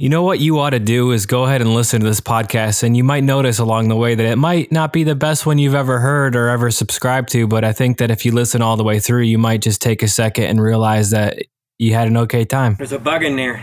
You 0.00 0.08
know 0.08 0.22
what 0.22 0.38
you 0.38 0.60
ought 0.60 0.70
to 0.70 0.78
do 0.78 1.10
is 1.10 1.26
go 1.26 1.42
ahead 1.42 1.60
and 1.60 1.74
listen 1.74 2.02
to 2.02 2.06
this 2.06 2.20
podcast, 2.20 2.84
and 2.84 2.96
you 2.96 3.02
might 3.02 3.24
notice 3.24 3.58
along 3.58 3.88
the 3.88 3.96
way 3.96 4.14
that 4.14 4.24
it 4.24 4.36
might 4.36 4.70
not 4.70 4.92
be 4.92 5.02
the 5.02 5.16
best 5.16 5.44
one 5.44 5.58
you've 5.58 5.74
ever 5.74 5.98
heard 5.98 6.36
or 6.36 6.48
ever 6.50 6.70
subscribed 6.70 7.30
to. 7.30 7.48
But 7.48 7.64
I 7.64 7.72
think 7.72 7.98
that 7.98 8.08
if 8.08 8.24
you 8.24 8.30
listen 8.30 8.62
all 8.62 8.76
the 8.76 8.84
way 8.84 9.00
through, 9.00 9.22
you 9.22 9.38
might 9.38 9.60
just 9.60 9.82
take 9.82 10.04
a 10.04 10.06
second 10.06 10.44
and 10.44 10.62
realize 10.62 11.10
that 11.10 11.42
you 11.78 11.94
had 11.94 12.06
an 12.06 12.16
okay 12.16 12.44
time. 12.44 12.76
There's 12.78 12.92
a 12.92 13.00
bug 13.00 13.24
in 13.24 13.34
there. 13.34 13.60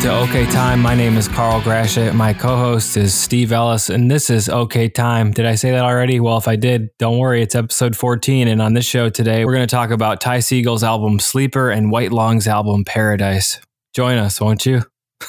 Hello 0.00 0.22
and 0.22 0.30
welcome 0.30 0.32
to 0.32 0.38
OK 0.38 0.52
Time. 0.52 0.80
My 0.80 0.94
name 0.94 1.16
is 1.16 1.28
Carl 1.28 1.60
Grasha. 1.62 2.12
My 2.12 2.32
co-host 2.32 2.96
is 2.96 3.14
Steve 3.14 3.52
Ellis, 3.52 3.90
and 3.90 4.10
this 4.10 4.30
is 4.30 4.48
OK 4.48 4.88
Time. 4.88 5.32
Did 5.32 5.46
I 5.46 5.54
say 5.54 5.70
that 5.72 5.84
already? 5.84 6.20
Well, 6.20 6.38
if 6.38 6.46
I 6.48 6.56
did, 6.56 6.90
don't 6.98 7.18
worry. 7.18 7.42
It's 7.42 7.54
episode 7.54 7.96
14, 7.96 8.48
and 8.48 8.62
on 8.62 8.74
this 8.74 8.84
show 8.86 9.08
today, 9.10 9.44
we're 9.44 9.54
going 9.54 9.66
to 9.66 9.70
talk 9.74 9.90
about 9.90 10.20
Ty 10.20 10.38
Segall's 10.40 10.84
album 10.84 11.18
Sleeper 11.18 11.70
and 11.70 11.90
White 11.90 12.12
Lung's 12.12 12.46
album 12.46 12.84
Paradise. 12.84 13.60
Join 13.94 14.18
us, 14.18 14.40
won't 14.40 14.64
you? 14.66 14.82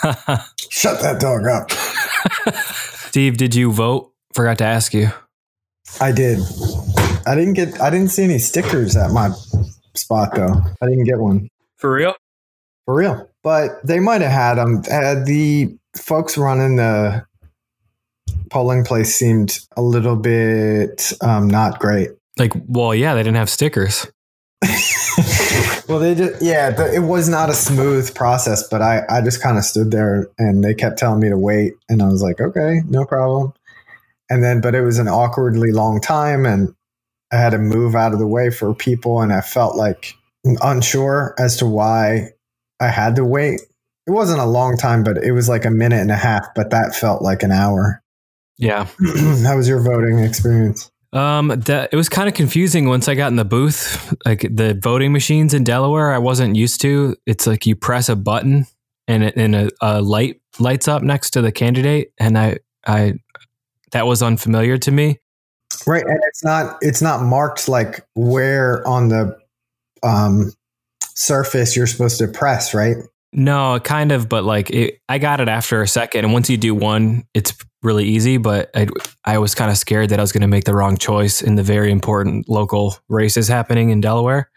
Shut 0.70 1.02
that 1.02 1.18
dog 1.20 1.48
up. 1.48 1.72
Steve, 3.08 3.38
did 3.38 3.56
you 3.56 3.72
vote? 3.72 4.12
Forgot 4.34 4.60
to 4.60 4.66
ask 4.66 4.94
you. 4.94 5.10
I 6.00 6.12
did. 6.12 6.40
I 7.26 7.36
didn't 7.36 7.54
get. 7.54 7.82
I 7.82 7.90
didn't 7.90 8.10
see 8.10 8.24
any 8.24 8.38
stickers 8.40 8.96
at 8.96 9.12
my 9.12 9.30
spot 9.96 10.36
though. 10.36 10.62
I 10.82 10.86
didn't 10.88 11.06
get 11.06 11.18
one 11.18 11.50
For 11.78 11.92
real? 11.92 12.14
for 12.86 12.96
real. 12.96 13.29
But 13.44 13.86
they 13.86 14.00
might 14.00 14.22
have 14.22 14.32
had 14.32 14.56
them. 14.56 14.84
Uh, 14.92 15.24
the 15.24 15.78
folks 15.96 16.38
running 16.38 16.76
the 16.76 17.26
polling 18.50 18.84
place 18.84 19.16
seemed 19.16 19.60
a 19.78 19.82
little 19.82 20.16
bit 20.16 21.14
um, 21.22 21.48
not 21.48 21.80
great. 21.80 22.10
Like, 22.38 22.54
well, 22.68 22.94
yeah, 22.96 23.14
they 23.14 23.24
didn't 23.24 23.38
have 23.38 23.50
stickers. 23.50 24.08
well, 25.88 26.00
they 26.00 26.16
just 26.16 26.42
yeah. 26.42 26.74
It 26.92 27.04
was 27.04 27.30
not 27.30 27.50
a 27.50 27.54
smooth 27.54 28.14
process, 28.14 28.68
but 28.68 28.82
I 28.82 29.04
I 29.10 29.22
just 29.22 29.42
kind 29.42 29.58
of 29.58 29.64
stood 29.64 29.92
there 29.92 30.30
and 30.38 30.64
they 30.64 30.74
kept 30.74 30.98
telling 30.98 31.22
me 31.22 31.30
to 31.30 31.38
wait, 31.38 31.74
and 31.88 32.02
I 32.02 32.08
was 32.08 32.22
like, 32.22 32.42
okay, 32.42 32.82
no 32.88 33.06
problem. 33.06 33.54
And 34.30 34.44
then, 34.44 34.62
but 34.62 34.76
it 34.76 34.82
was 34.82 35.00
an 35.00 35.08
awkwardly 35.08 35.72
long 35.72 36.00
time, 36.02 36.46
and 36.46 36.74
I 37.32 37.38
had 37.38 37.52
to 37.52 37.58
move 37.58 37.96
out 37.96 38.14
of 38.14 38.20
the 38.20 38.28
way 38.28 38.50
for 38.50 38.74
people, 38.76 39.22
and 39.22 39.32
I 39.32 39.42
felt 39.42 39.76
like 39.76 40.14
unsure 40.62 41.36
as 41.38 41.58
to 41.58 41.66
why 41.66 42.32
I 42.80 42.88
had 42.88 43.16
to 43.18 43.26
wait. 43.26 43.62
It 44.08 44.12
wasn't 44.12 44.40
a 44.40 44.46
long 44.46 44.78
time, 44.78 45.04
but 45.04 45.18
it 45.18 45.32
was 45.32 45.48
like 45.50 45.66
a 45.66 45.72
minute 45.72 46.00
and 46.00 46.12
a 46.12 46.16
half, 46.16 46.48
but 46.56 46.72
that 46.72 46.96
felt 46.96 47.22
like 47.22 47.44
an 47.44 47.52
hour. 47.52 48.02
Yeah. 48.58 48.88
How 49.44 49.56
was 49.56 49.68
your 49.68 49.82
voting 49.82 50.20
experience? 50.20 50.92
Um, 51.12 51.48
that 51.48 51.90
it 51.92 51.96
was 51.96 52.10
kind 52.10 52.28
of 52.28 52.36
confusing 52.36 52.88
once 52.88 53.08
I 53.08 53.16
got 53.16 53.30
in 53.30 53.36
the 53.36 53.46
booth. 53.46 54.16
Like 54.26 54.42
the 54.42 54.78
voting 54.80 55.12
machines 55.12 55.54
in 55.54 55.64
Delaware, 55.64 56.14
I 56.14 56.20
wasn't 56.20 56.56
used 56.56 56.82
to. 56.82 57.16
It's 57.26 57.48
like 57.48 57.66
you 57.66 57.76
press 57.76 58.10
a 58.10 58.16
button 58.16 58.68
and 59.08 59.24
it, 59.24 59.36
and 59.36 59.56
a, 59.56 59.70
a 59.82 60.02
light 60.02 60.40
lights 60.60 60.88
up 60.88 61.02
next 61.02 61.32
to 61.32 61.42
the 61.42 61.52
candidate, 61.52 62.14
and 62.20 62.38
I 62.38 62.60
I 62.86 63.16
that 63.92 64.06
was 64.06 64.22
unfamiliar 64.22 64.78
to 64.78 64.92
me. 64.92 65.18
Right, 65.88 66.04
and 66.06 66.20
it's 66.28 66.44
not 66.44 66.78
it's 66.82 67.02
not 67.02 67.24
marked 67.24 67.68
like 67.68 68.06
where 68.14 68.88
on 68.88 69.10
the 69.10 69.36
um 70.04 70.52
surface 71.20 71.76
you're 71.76 71.88
supposed 71.88 72.18
to 72.20 72.28
press, 72.28 72.74
right? 72.74 72.98
No, 73.32 73.80
kind 73.84 74.12
of, 74.12 74.28
but 74.28 74.44
like 74.44 74.72
it, 74.72 75.00
I 75.08 75.20
got 75.20 75.40
it 75.40 75.48
after 75.48 75.82
a 75.84 75.88
second, 75.88 76.26
and 76.26 76.34
once 76.34 76.50
you 76.50 76.58
do 76.58 76.74
one, 76.74 77.26
it's 77.36 77.54
really 77.84 78.06
easy. 78.06 78.38
But 78.38 78.72
I 78.74 78.88
I 79.24 79.38
was 79.38 79.54
kind 79.54 79.70
of 79.70 79.78
scared 79.78 80.10
that 80.10 80.20
I 80.20 80.24
was 80.24 80.32
going 80.32 80.42
to 80.42 80.48
make 80.48 80.64
the 80.64 80.74
wrong 80.74 80.98
choice 80.98 81.44
in 81.44 81.54
the 81.54 81.62
very 81.62 81.92
important 81.92 82.50
local 82.50 82.96
races 83.08 83.48
happening 83.48 83.92
in 83.92 84.02
Delaware. 84.02 84.50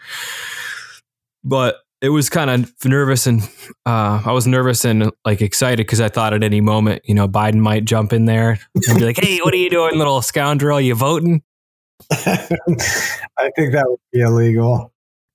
But 1.44 1.76
it 2.00 2.08
was 2.08 2.30
kind 2.30 2.48
of 2.48 2.72
nervous, 2.86 3.26
and 3.26 3.42
uh, 3.84 4.22
I 4.24 4.32
was 4.32 4.46
nervous 4.46 4.86
and 4.86 5.10
like 5.26 5.42
excited 5.42 5.86
because 5.86 6.00
I 6.00 6.08
thought 6.08 6.32
at 6.32 6.42
any 6.42 6.62
moment, 6.62 7.02
you 7.04 7.14
know, 7.14 7.28
Biden 7.28 7.60
might 7.60 7.84
jump 7.84 8.14
in 8.14 8.24
there 8.24 8.58
and 8.74 8.98
be 8.98 9.04
like, 9.04 9.22
"Hey, 9.22 9.38
what 9.40 9.52
are 9.52 9.58
you 9.58 9.68
doing, 9.68 9.98
little 9.98 10.22
scoundrel? 10.22 10.80
You 10.80 10.94
voting?" 10.94 11.42
I 12.10 13.50
think 13.54 13.72
that 13.72 13.84
would 13.86 14.00
be 14.12 14.20
illegal. 14.20 14.92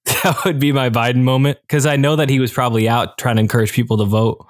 That 0.24 0.46
would 0.46 0.60
be 0.60 0.72
my 0.72 0.90
Biden 0.90 1.24
moment 1.24 1.60
because 1.62 1.86
I 1.86 1.96
know 1.96 2.16
that 2.16 2.30
he 2.30 2.40
was 2.40 2.52
probably 2.52 2.90
out 2.90 3.18
trying 3.18 3.36
to 3.36 3.42
encourage 3.42 3.72
people 3.74 3.98
to 3.98 4.06
vote, 4.06 4.46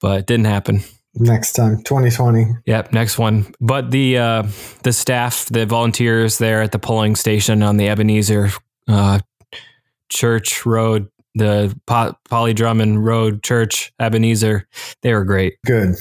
but 0.00 0.20
it 0.20 0.26
didn't 0.26 0.46
happen. 0.46 0.82
Next 1.14 1.52
time, 1.52 1.82
2020. 1.82 2.46
Yep, 2.64 2.92
next 2.92 3.18
one. 3.18 3.54
But 3.60 3.90
the 3.90 4.18
uh, 4.18 4.42
the 4.82 4.92
staff, 4.92 5.46
the 5.46 5.66
volunteers 5.66 6.38
there 6.38 6.62
at 6.62 6.72
the 6.72 6.78
polling 6.78 7.16
station 7.16 7.62
on 7.62 7.76
the 7.76 7.88
Ebenezer 7.88 8.50
uh, 8.88 9.18
Church 10.08 10.64
Road, 10.64 11.08
the 11.34 11.76
po- 11.86 12.14
Polly 12.30 12.54
Drummond 12.54 13.04
Road 13.04 13.42
Church, 13.42 13.92
Ebenezer, 14.00 14.66
they 15.02 15.12
were 15.12 15.24
great. 15.24 15.56
Good. 15.66 15.96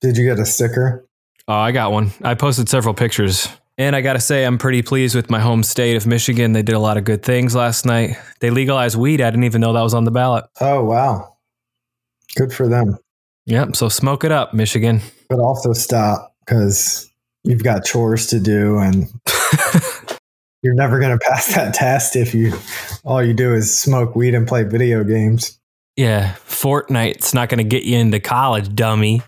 Did 0.00 0.16
you 0.16 0.24
get 0.24 0.38
a 0.38 0.46
sticker? 0.46 1.06
Oh, 1.48 1.54
I 1.54 1.72
got 1.72 1.92
one. 1.92 2.12
I 2.22 2.34
posted 2.34 2.68
several 2.68 2.94
pictures. 2.94 3.48
And 3.78 3.94
I 3.94 4.00
got 4.00 4.14
to 4.14 4.20
say, 4.20 4.44
I'm 4.44 4.56
pretty 4.56 4.82
pleased 4.82 5.14
with 5.14 5.28
my 5.28 5.40
home 5.40 5.62
state 5.62 5.96
of 5.96 6.06
Michigan. 6.06 6.52
They 6.52 6.62
did 6.62 6.74
a 6.74 6.78
lot 6.78 6.96
of 6.96 7.04
good 7.04 7.22
things 7.22 7.54
last 7.54 7.84
night. 7.84 8.16
They 8.40 8.48
legalized 8.48 8.96
weed. 8.96 9.20
I 9.20 9.30
didn't 9.30 9.44
even 9.44 9.60
know 9.60 9.74
that 9.74 9.82
was 9.82 9.92
on 9.92 10.04
the 10.04 10.10
ballot. 10.10 10.46
Oh, 10.60 10.82
wow. 10.82 11.36
Good 12.36 12.54
for 12.54 12.68
them. 12.68 12.98
Yep. 13.44 13.76
So 13.76 13.88
smoke 13.88 14.24
it 14.24 14.32
up, 14.32 14.54
Michigan. 14.54 15.02
But 15.28 15.40
also 15.40 15.74
stop 15.74 16.34
because 16.40 17.10
you've 17.44 17.62
got 17.62 17.84
chores 17.84 18.26
to 18.28 18.40
do 18.40 18.78
and 18.78 19.08
you're 20.62 20.74
never 20.74 20.98
going 20.98 21.16
to 21.16 21.24
pass 21.24 21.54
that 21.54 21.74
test 21.74 22.16
if 22.16 22.34
you 22.34 22.54
all 23.04 23.22
you 23.22 23.34
do 23.34 23.54
is 23.54 23.78
smoke 23.78 24.16
weed 24.16 24.34
and 24.34 24.48
play 24.48 24.64
video 24.64 25.04
games. 25.04 25.58
Yeah. 25.96 26.34
Fortnite's 26.46 27.34
not 27.34 27.48
going 27.48 27.58
to 27.58 27.64
get 27.64 27.84
you 27.84 27.98
into 27.98 28.20
college, 28.20 28.74
dummy. 28.74 29.22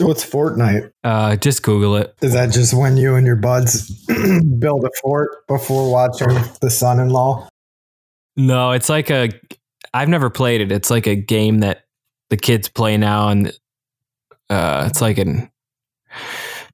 What's 0.00 0.24
Fortnite? 0.24 0.90
Uh, 1.04 1.36
just 1.36 1.62
Google 1.62 1.96
it. 1.96 2.14
Is 2.20 2.32
that 2.32 2.52
just 2.52 2.74
when 2.74 2.96
you 2.96 3.14
and 3.14 3.26
your 3.26 3.36
buds 3.36 3.88
build 4.58 4.84
a 4.84 4.90
fort 5.00 5.46
before 5.46 5.90
watching 5.90 6.36
the 6.60 6.70
son 6.70 6.98
in 6.98 7.10
law? 7.10 7.48
No, 8.36 8.72
it's 8.72 8.88
like 8.88 9.10
a. 9.10 9.30
I've 9.92 10.08
never 10.08 10.30
played 10.30 10.60
it. 10.60 10.72
It's 10.72 10.90
like 10.90 11.06
a 11.06 11.14
game 11.14 11.60
that 11.60 11.84
the 12.30 12.36
kids 12.36 12.68
play 12.68 12.96
now, 12.96 13.28
and 13.28 13.52
uh, 14.50 14.88
it's 14.90 15.00
like 15.00 15.18
a 15.18 15.48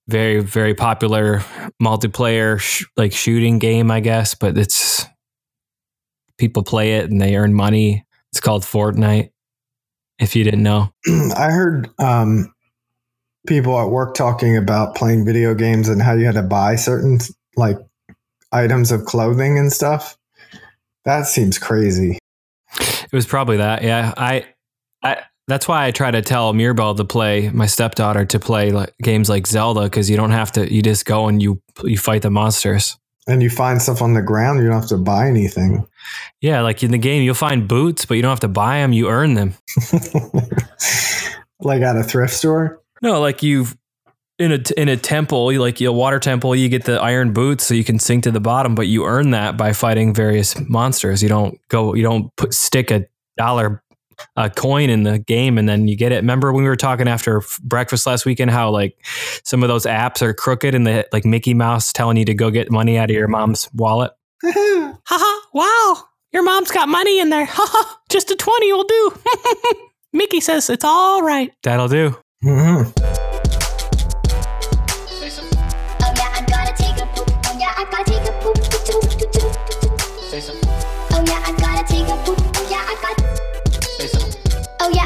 very 0.09 0.41
very 0.41 0.75
popular 0.75 1.41
multiplayer 1.83 2.59
sh- 2.59 2.87
like 2.97 3.13
shooting 3.13 3.59
game, 3.59 3.91
I 3.91 4.01
guess. 4.01 4.35
But 4.35 4.57
it's 4.57 5.05
people 6.39 6.63
play 6.63 6.95
it 6.95 7.11
and 7.11 7.21
they 7.21 7.37
earn 7.37 7.53
money. 7.53 8.07
It's 8.33 8.41
called 8.41 8.63
Fortnite. 8.63 9.31
If 10.19 10.35
you 10.35 10.45
didn't 10.45 10.63
know, 10.63 10.93
I 11.37 11.51
heard 11.51 11.91
um, 11.99 12.53
people 13.47 13.79
at 13.81 13.89
work 13.89 14.15
talking 14.15 14.57
about 14.57 14.95
playing 14.95 15.25
video 15.25 15.55
games 15.55 15.89
and 15.89 16.03
how 16.03 16.13
you 16.13 16.27
had 16.27 16.35
to 16.35 16.43
buy 16.43 16.77
certain 16.77 17.19
like 17.57 17.79
items 18.53 18.93
of 18.93 19.05
clothing 19.05 19.59
and 19.59 19.73
stuff. 19.73 20.17
That 21.05 21.27
seems 21.27 21.59
crazy. 21.59 22.19
it 22.79 23.13
was 23.13 23.27
probably 23.27 23.59
that. 23.59 23.83
Yeah, 23.83 24.13
I, 24.17 24.47
I. 25.03 25.23
That's 25.49 25.67
why 25.67 25.87
I 25.87 25.91
try 25.91 26.13
to 26.13 26.23
tell 26.23 26.53
Mirabelle 26.53 26.95
to 26.95 27.05
play 27.05 27.49
my 27.49 27.67
stepdaughter 27.67 28.25
to 28.25 28.39
play 28.39 28.71
like 28.71 28.95
games 29.03 29.29
like 29.29 29.49
Zelda 29.49 29.83
because 29.83 30.09
you 30.09 30.17
don't 30.17 30.31
have 30.31 30.53
to. 30.53 30.73
You 30.73 30.81
just 30.81 31.07
go 31.07 31.27
and 31.27 31.43
you 31.43 31.61
you 31.83 31.99
fight 31.99 32.23
the 32.23 32.31
monsters. 32.31 32.97
And 33.27 33.43
you 33.43 33.51
find 33.51 33.81
stuff 33.81 34.01
on 34.01 34.15
the 34.15 34.23
ground, 34.23 34.61
you 34.61 34.67
don't 34.67 34.81
have 34.81 34.89
to 34.89 34.97
buy 34.97 35.29
anything. 35.29 35.87
Yeah, 36.41 36.63
like 36.63 36.83
in 36.83 36.91
the 36.91 36.99
game, 36.99 37.23
you'll 37.23 37.35
find 37.35 37.69
boots, 37.69 38.05
but 38.05 38.15
you 38.15 38.23
don't 38.23 38.31
have 38.31 38.41
to 38.41 38.49
buy 38.49 38.79
them. 38.79 38.93
You 38.93 39.09
earn 39.09 39.35
them. 39.35 39.55
like 41.61 41.83
at 41.83 41.97
a 41.97 42.03
thrift 42.03 42.33
store? 42.33 42.81
No, 43.03 43.21
like 43.21 43.43
you 43.43 43.67
in 44.39 44.53
a 44.53 44.61
in 44.77 44.89
a 44.89 44.97
temple, 44.97 45.53
like 45.59 45.81
a 45.81 45.93
water 45.93 46.19
temple, 46.19 46.57
you 46.57 46.69
get 46.69 46.85
the 46.85 47.01
iron 47.01 47.33
boots 47.33 47.65
so 47.65 47.75
you 47.75 47.85
can 47.85 47.99
sink 47.99 48.25
to 48.25 48.31
the 48.31 48.41
bottom, 48.41 48.75
but 48.75 48.87
you 48.87 49.05
earn 49.05 49.31
that 49.31 49.57
by 49.57 49.73
fighting 49.73 50.15
various 50.15 50.59
monsters. 50.69 51.23
You 51.23 51.29
don't 51.29 51.59
go, 51.69 51.95
you 51.95 52.03
don't 52.03 52.35
put 52.37 52.55
stick 52.55 52.91
a 52.91 53.07
dollar 53.37 53.83
a 54.37 54.51
coin 54.51 54.91
in 54.91 55.03
the 55.03 55.19
game 55.19 55.59
and 55.59 55.69
then 55.69 55.89
you 55.89 55.97
get 55.97 56.13
it. 56.13 56.17
Remember 56.17 56.53
when 56.53 56.63
we 56.63 56.69
were 56.69 56.77
talking 56.77 57.09
after 57.09 57.43
breakfast 57.63 58.07
last 58.07 58.27
weekend 58.27 58.51
how 58.51 58.71
like 58.71 58.97
some 59.45 59.63
of 59.63 59.69
those 59.69 59.87
apps 59.87 60.23
are 60.23 60.35
crooked 60.35 60.75
and 60.75 60.87
the 60.87 61.07
like 61.13 61.25
Mickey 61.25 61.55
Mouse 61.55 61.93
telling 61.93 62.17
you 62.17 62.25
to 62.25 62.35
go 62.35 62.51
get 62.51 62.71
money 62.71 62.99
out 62.99 63.11
of 63.11 63.17
your 63.17 63.29
mom's 63.29 63.69
wallet? 63.75 64.13
Haha, 64.45 65.47
wow. 65.53 66.05
Your 66.33 66.43
mom's 66.43 66.71
got 66.71 66.89
money 66.89 67.19
in 67.19 67.31
there. 67.31 67.45
Haha, 67.51 67.97
just 68.09 68.31
a 68.31 68.37
20 68.37 68.73
will 68.73 68.85
do. 68.85 69.13
Mickey 70.13 70.41
says 70.41 70.71
it's 70.71 70.85
all 70.85 71.23
right. 71.23 71.53
That'll 71.63 71.89
do. 71.89 72.17
Mhm. 72.43 72.95
Oh. 72.97 73.21
Oh. 73.93 74.01
Oh. 74.01 74.01
Oh. 74.01 74.25
Oh 81.11 81.27
Oh. 81.29 81.67
Oh 84.81 85.01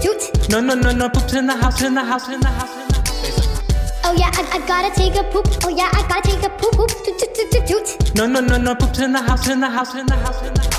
toot. 0.00 0.48
No, 0.48 0.60
no, 0.60 0.74
no, 0.76 0.92
no. 0.92 1.08
Poops 1.08 1.34
in 1.34 1.48
the 1.48 1.56
house, 1.56 1.82
in 1.82 1.94
the 1.94 2.04
house, 2.04 2.28
in 2.28 2.40
the 2.40 2.46
house, 2.46 2.76
in 2.76 2.86
the 2.86 2.94
house. 2.94 3.62
Oh 4.04 4.14
yeah, 4.16 4.30
I, 4.32 4.58
I 4.58 4.66
gotta 4.68 4.94
take 4.94 5.16
a 5.16 5.24
poop. 5.24 5.48
Oh 5.64 5.68
yeah, 5.70 5.90
I 5.92 6.06
gotta 6.08 6.22
take 6.22 6.44
a 6.44 6.50
poop. 6.50 6.72
poop. 6.74 6.88
Toot, 6.88 7.18
toot, 7.18 7.50
toot, 7.50 7.66
toot. 7.66 8.14
No, 8.14 8.26
no, 8.28 8.38
no, 8.38 8.58
no. 8.58 8.76
Poops 8.76 9.00
in 9.00 9.12
the 9.12 9.20
house, 9.20 9.48
in 9.48 9.58
the 9.58 9.68
house, 9.68 9.94
in 9.96 10.06
the 10.06 10.14
house, 10.14 10.40
in 10.46 10.54
the 10.54 10.60
house. 10.60 10.77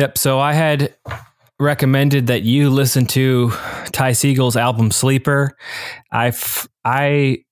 Yep. 0.00 0.16
So 0.16 0.40
I 0.40 0.54
had 0.54 0.94
recommended 1.58 2.28
that 2.28 2.40
you 2.40 2.70
listen 2.70 3.04
to 3.08 3.50
Ty 3.92 4.12
Segall's 4.12 4.56
album 4.56 4.90
Sleeper. 4.90 5.54
I 6.10 6.32
I 6.86 7.44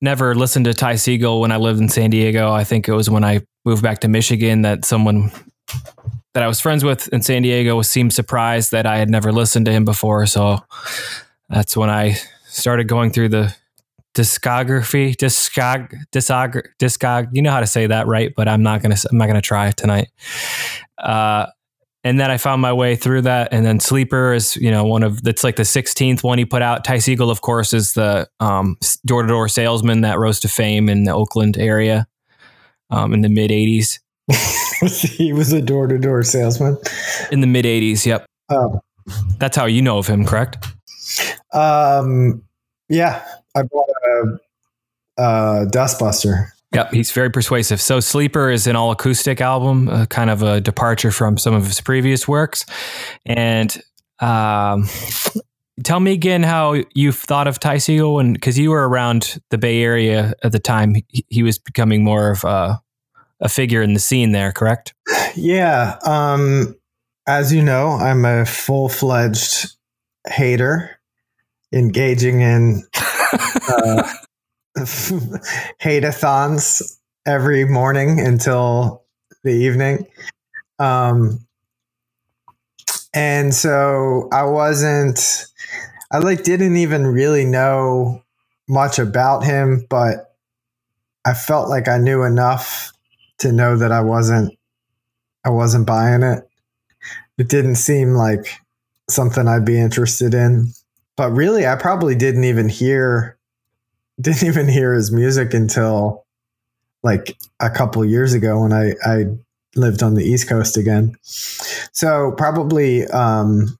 never 0.00 0.36
listened 0.36 0.66
to 0.66 0.74
Ty 0.74 0.94
Segall 0.94 1.40
when 1.40 1.50
I 1.50 1.56
lived 1.56 1.80
in 1.80 1.88
San 1.88 2.10
Diego. 2.10 2.52
I 2.52 2.62
think 2.62 2.86
it 2.86 2.92
was 2.92 3.10
when 3.10 3.24
I 3.24 3.40
moved 3.64 3.82
back 3.82 3.98
to 4.02 4.08
Michigan 4.08 4.62
that 4.62 4.84
someone 4.84 5.32
that 6.34 6.44
I 6.44 6.46
was 6.46 6.60
friends 6.60 6.84
with 6.84 7.08
in 7.08 7.22
San 7.22 7.42
Diego 7.42 7.82
seemed 7.82 8.12
surprised 8.12 8.70
that 8.70 8.86
I 8.86 8.98
had 8.98 9.10
never 9.10 9.32
listened 9.32 9.66
to 9.66 9.72
him 9.72 9.84
before. 9.84 10.26
So 10.26 10.60
that's 11.48 11.76
when 11.76 11.90
I 11.90 12.18
started 12.44 12.86
going 12.86 13.10
through 13.10 13.30
the 13.30 13.56
discography, 14.14 15.16
discog, 15.16 15.92
discog, 16.12 16.62
discog. 16.78 17.30
You 17.32 17.42
know 17.42 17.50
how 17.50 17.58
to 17.58 17.66
say 17.66 17.88
that, 17.88 18.06
right? 18.06 18.32
But 18.36 18.46
I'm 18.46 18.62
not 18.62 18.80
gonna. 18.80 18.96
I'm 19.10 19.18
not 19.18 19.26
gonna 19.26 19.42
try 19.42 19.72
tonight. 19.72 20.06
Uh, 20.96 21.46
and 22.02 22.18
then 22.18 22.30
I 22.30 22.38
found 22.38 22.62
my 22.62 22.72
way 22.72 22.96
through 22.96 23.22
that. 23.22 23.52
And 23.52 23.64
then 23.64 23.78
Sleeper 23.78 24.32
is, 24.32 24.56
you 24.56 24.70
know, 24.70 24.84
one 24.84 25.02
of 25.02 25.22
that's 25.22 25.44
like 25.44 25.56
the 25.56 25.64
16th 25.64 26.22
one 26.22 26.38
he 26.38 26.44
put 26.44 26.62
out. 26.62 26.84
Ty 26.84 26.96
Segall, 26.96 27.30
of 27.30 27.42
course, 27.42 27.72
is 27.72 27.92
the 27.92 28.28
door 29.06 29.22
to 29.22 29.28
door 29.28 29.48
salesman 29.48 30.00
that 30.00 30.18
rose 30.18 30.40
to 30.40 30.48
fame 30.48 30.88
in 30.88 31.04
the 31.04 31.12
Oakland 31.12 31.58
area 31.58 32.06
um, 32.90 33.12
in 33.12 33.20
the 33.20 33.28
mid 33.28 33.50
80s. 33.50 33.98
he 35.16 35.32
was 35.32 35.52
a 35.52 35.60
door 35.60 35.86
to 35.88 35.98
door 35.98 36.22
salesman 36.22 36.78
in 37.30 37.40
the 37.40 37.46
mid 37.46 37.64
80s. 37.64 38.06
Yep. 38.06 38.26
Oh. 38.48 38.80
That's 39.38 39.56
how 39.56 39.66
you 39.66 39.82
know 39.82 39.98
of 39.98 40.06
him, 40.06 40.24
correct? 40.24 40.66
Um, 41.52 42.42
yeah, 42.88 43.24
I 43.54 43.62
bought 43.62 43.88
a, 44.06 44.38
a 45.18 45.66
Dustbuster. 45.66 46.48
Yep, 46.72 46.92
he's 46.92 47.10
very 47.10 47.30
persuasive. 47.30 47.80
So 47.80 47.98
Sleeper 47.98 48.48
is 48.48 48.66
an 48.68 48.76
all 48.76 48.92
acoustic 48.92 49.40
album, 49.40 49.88
uh, 49.88 50.06
kind 50.06 50.30
of 50.30 50.42
a 50.42 50.60
departure 50.60 51.10
from 51.10 51.36
some 51.36 51.52
of 51.52 51.66
his 51.66 51.80
previous 51.80 52.28
works. 52.28 52.64
And 53.26 53.76
um, 54.20 54.88
tell 55.82 55.98
me 55.98 56.12
again 56.12 56.44
how 56.44 56.76
you've 56.94 57.16
thought 57.16 57.48
of 57.48 57.58
Ty 57.58 57.76
Segall, 57.76 58.20
and 58.20 58.34
because 58.34 58.56
you 58.56 58.70
were 58.70 58.88
around 58.88 59.40
the 59.50 59.58
Bay 59.58 59.82
Area 59.82 60.34
at 60.44 60.52
the 60.52 60.60
time, 60.60 60.94
he, 61.08 61.24
he 61.28 61.42
was 61.42 61.58
becoming 61.58 62.04
more 62.04 62.30
of 62.30 62.44
a, 62.44 62.80
a, 63.40 63.48
figure 63.48 63.82
in 63.82 63.94
the 63.94 64.00
scene 64.00 64.30
there, 64.30 64.52
correct? 64.52 64.94
Yeah. 65.34 65.98
Um, 66.06 66.76
as 67.26 67.52
you 67.52 67.62
know, 67.62 67.88
I'm 67.88 68.24
a 68.24 68.44
full 68.46 68.88
fledged 68.88 69.76
hater, 70.28 71.00
engaging 71.72 72.40
in. 72.40 72.82
Uh, 73.68 74.02
hate-a-thons 75.78 76.98
every 77.26 77.64
morning 77.64 78.20
until 78.20 79.04
the 79.42 79.52
evening. 79.52 80.06
Um, 80.78 81.46
and 83.14 83.54
so 83.54 84.28
I 84.32 84.44
wasn't, 84.44 85.46
I 86.10 86.18
like 86.18 86.42
didn't 86.44 86.76
even 86.76 87.06
really 87.06 87.44
know 87.44 88.22
much 88.68 88.98
about 88.98 89.44
him, 89.44 89.86
but 89.88 90.34
I 91.24 91.34
felt 91.34 91.68
like 91.68 91.88
I 91.88 91.98
knew 91.98 92.22
enough 92.22 92.92
to 93.38 93.52
know 93.52 93.76
that 93.76 93.92
I 93.92 94.00
wasn't, 94.00 94.56
I 95.44 95.50
wasn't 95.50 95.86
buying 95.86 96.22
it. 96.22 96.48
It 97.38 97.48
didn't 97.48 97.76
seem 97.76 98.12
like 98.12 98.58
something 99.08 99.48
I'd 99.48 99.64
be 99.64 99.80
interested 99.80 100.34
in. 100.34 100.72
But 101.16 101.32
really, 101.32 101.66
I 101.66 101.76
probably 101.76 102.14
didn't 102.14 102.44
even 102.44 102.68
hear 102.68 103.36
didn't 104.20 104.44
even 104.44 104.68
hear 104.68 104.92
his 104.92 105.10
music 105.12 105.54
until 105.54 106.24
like 107.02 107.36
a 107.60 107.70
couple 107.70 108.04
years 108.04 108.34
ago 108.34 108.60
when 108.60 108.72
I, 108.72 108.94
I 109.04 109.26
lived 109.74 110.02
on 110.02 110.14
the 110.14 110.24
East 110.24 110.48
Coast 110.48 110.76
again. 110.76 111.16
So 111.22 112.32
probably 112.36 113.06
um, 113.06 113.78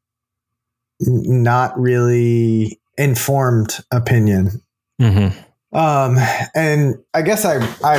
not 1.01 1.79
really 1.79 2.81
informed 2.97 3.79
opinion. 3.91 4.63
Mm-hmm. 5.01 5.39
Um, 5.77 6.19
and 6.55 6.97
I 7.15 7.23
guess 7.23 7.45
I 7.45 7.59
I 7.85 7.99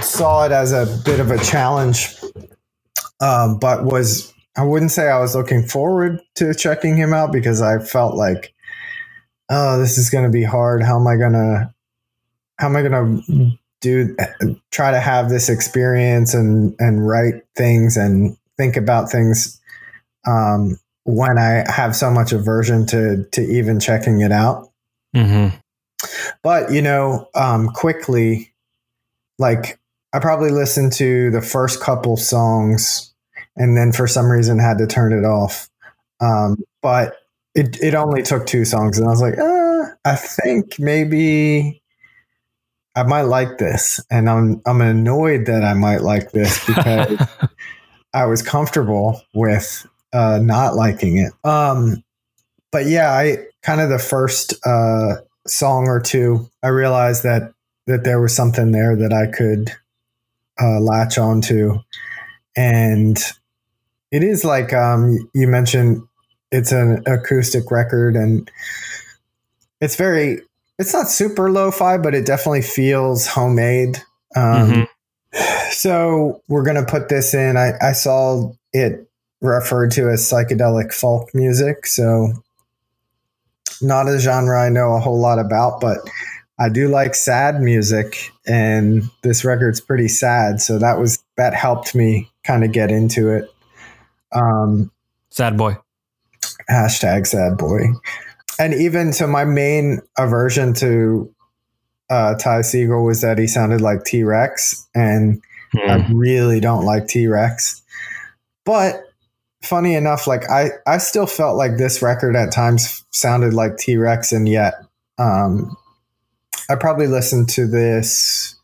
saw 0.00 0.46
it 0.46 0.52
as 0.52 0.72
a 0.72 0.86
bit 1.04 1.20
of 1.20 1.30
a 1.30 1.38
challenge, 1.38 2.16
um, 3.20 3.58
but 3.58 3.84
was 3.84 4.32
I 4.56 4.62
wouldn't 4.62 4.90
say 4.90 5.08
I 5.08 5.18
was 5.18 5.34
looking 5.34 5.62
forward 5.62 6.20
to 6.36 6.54
checking 6.54 6.96
him 6.96 7.12
out 7.12 7.30
because 7.30 7.60
I 7.60 7.78
felt 7.78 8.14
like 8.14 8.54
oh, 9.48 9.78
this 9.78 9.98
is 9.98 10.10
going 10.10 10.24
to 10.24 10.30
be 10.30 10.44
hard. 10.44 10.82
How 10.82 10.98
am 10.98 11.06
I 11.06 11.16
going 11.16 11.32
to, 11.32 11.72
how 12.58 12.66
am 12.66 12.76
I 12.76 12.82
going 12.82 13.22
to 13.22 13.58
do, 13.80 14.16
try 14.70 14.90
to 14.90 15.00
have 15.00 15.28
this 15.28 15.48
experience 15.48 16.34
and, 16.34 16.74
and 16.78 17.06
write 17.06 17.44
things 17.54 17.96
and 17.96 18.36
think 18.56 18.76
about 18.76 19.10
things, 19.10 19.60
um, 20.26 20.78
when 21.04 21.38
I 21.38 21.64
have 21.70 21.94
so 21.94 22.10
much 22.10 22.32
aversion 22.32 22.86
to, 22.86 23.24
to 23.32 23.40
even 23.42 23.78
checking 23.78 24.22
it 24.22 24.32
out. 24.32 24.70
Mm-hmm. 25.14 25.56
But, 26.42 26.72
you 26.72 26.82
know, 26.82 27.28
um, 27.34 27.68
quickly, 27.68 28.52
like 29.38 29.78
I 30.12 30.18
probably 30.18 30.50
listened 30.50 30.92
to 30.94 31.30
the 31.30 31.42
first 31.42 31.80
couple 31.80 32.16
songs 32.16 33.12
and 33.56 33.76
then 33.76 33.92
for 33.92 34.06
some 34.06 34.30
reason 34.30 34.58
had 34.58 34.78
to 34.78 34.86
turn 34.86 35.12
it 35.12 35.24
off. 35.24 35.68
Um, 36.20 36.56
but 36.82 37.16
it 37.56 37.82
it 37.82 37.94
only 37.94 38.22
took 38.22 38.46
two 38.46 38.64
songs, 38.64 38.98
and 38.98 39.08
I 39.08 39.10
was 39.10 39.22
like, 39.22 39.38
uh, 39.38 39.86
I 40.04 40.14
think 40.14 40.78
maybe 40.78 41.82
I 42.94 43.02
might 43.02 43.22
like 43.22 43.56
this, 43.56 43.98
and 44.10 44.28
I'm 44.28 44.60
I'm 44.66 44.82
annoyed 44.82 45.46
that 45.46 45.64
I 45.64 45.72
might 45.72 46.02
like 46.02 46.32
this 46.32 46.64
because 46.66 47.18
I 48.12 48.26
was 48.26 48.42
comfortable 48.42 49.22
with 49.34 49.86
uh, 50.12 50.38
not 50.40 50.76
liking 50.76 51.16
it. 51.16 51.32
Um, 51.48 52.04
but 52.70 52.86
yeah, 52.86 53.10
I 53.10 53.38
kind 53.62 53.80
of 53.80 53.88
the 53.88 53.98
first 53.98 54.54
uh, 54.66 55.14
song 55.46 55.88
or 55.88 55.98
two, 55.98 56.50
I 56.62 56.68
realized 56.68 57.22
that 57.22 57.54
that 57.86 58.04
there 58.04 58.20
was 58.20 58.36
something 58.36 58.72
there 58.72 58.96
that 58.96 59.14
I 59.14 59.34
could 59.34 59.70
uh, 60.60 60.80
latch 60.80 61.16
onto, 61.16 61.78
and 62.54 63.16
it 64.12 64.22
is 64.22 64.44
like 64.44 64.74
um, 64.74 65.30
you 65.32 65.48
mentioned 65.48 66.05
it's 66.50 66.72
an 66.72 67.02
acoustic 67.06 67.70
record 67.70 68.16
and 68.16 68.50
it's 69.80 69.96
very 69.96 70.40
it's 70.78 70.92
not 70.92 71.08
super 71.08 71.50
lo-fi 71.50 71.98
but 71.98 72.14
it 72.14 72.26
definitely 72.26 72.62
feels 72.62 73.26
homemade. 73.26 74.02
Um, 74.34 74.70
mm-hmm. 75.32 75.70
so 75.70 76.42
we're 76.48 76.64
gonna 76.64 76.84
put 76.84 77.08
this 77.08 77.34
in. 77.34 77.56
I, 77.56 77.72
I 77.80 77.92
saw 77.92 78.52
it 78.72 79.08
referred 79.40 79.90
to 79.92 80.08
as 80.08 80.22
psychedelic 80.22 80.92
folk 80.92 81.34
music 81.34 81.86
so 81.86 82.32
not 83.82 84.08
a 84.08 84.18
genre 84.18 84.60
i 84.60 84.70
know 84.70 84.94
a 84.94 84.98
whole 84.98 85.20
lot 85.20 85.38
about 85.38 85.78
but 85.78 85.98
i 86.58 86.70
do 86.70 86.88
like 86.88 87.14
sad 87.14 87.60
music 87.60 88.32
and 88.46 89.02
this 89.22 89.44
record's 89.44 89.78
pretty 89.78 90.08
sad 90.08 90.58
so 90.62 90.78
that 90.78 90.98
was 90.98 91.22
that 91.36 91.52
helped 91.52 91.94
me 91.94 92.30
kind 92.46 92.64
of 92.64 92.72
get 92.72 92.90
into 92.90 93.30
it. 93.30 93.50
Um, 94.32 94.90
sad 95.30 95.56
boy 95.56 95.76
hashtag 96.70 97.26
sad 97.26 97.56
boy. 97.56 97.86
And 98.58 98.74
even 98.74 99.12
so, 99.12 99.26
my 99.26 99.44
main 99.44 100.00
aversion 100.18 100.72
to 100.74 101.32
uh, 102.08 102.34
Ty 102.36 102.60
Segall 102.60 103.04
was 103.04 103.20
that 103.20 103.38
he 103.38 103.46
sounded 103.46 103.80
like 103.80 104.04
T 104.04 104.22
Rex, 104.22 104.86
and 104.94 105.42
mm. 105.74 105.88
I 105.90 106.08
really 106.12 106.60
don't 106.60 106.84
like 106.84 107.06
T 107.06 107.26
Rex. 107.26 107.82
But 108.64 109.02
funny 109.62 109.94
enough, 109.94 110.26
like 110.26 110.48
I, 110.50 110.70
I 110.86 110.98
still 110.98 111.26
felt 111.26 111.56
like 111.56 111.76
this 111.76 112.00
record 112.00 112.36
at 112.36 112.52
times 112.52 113.04
sounded 113.10 113.52
like 113.52 113.76
T 113.76 113.96
Rex, 113.96 114.32
and 114.32 114.48
yet 114.48 114.74
um, 115.18 115.76
I 116.68 116.74
probably 116.74 117.06
listened 117.06 117.48
to 117.50 117.66
this 117.66 118.56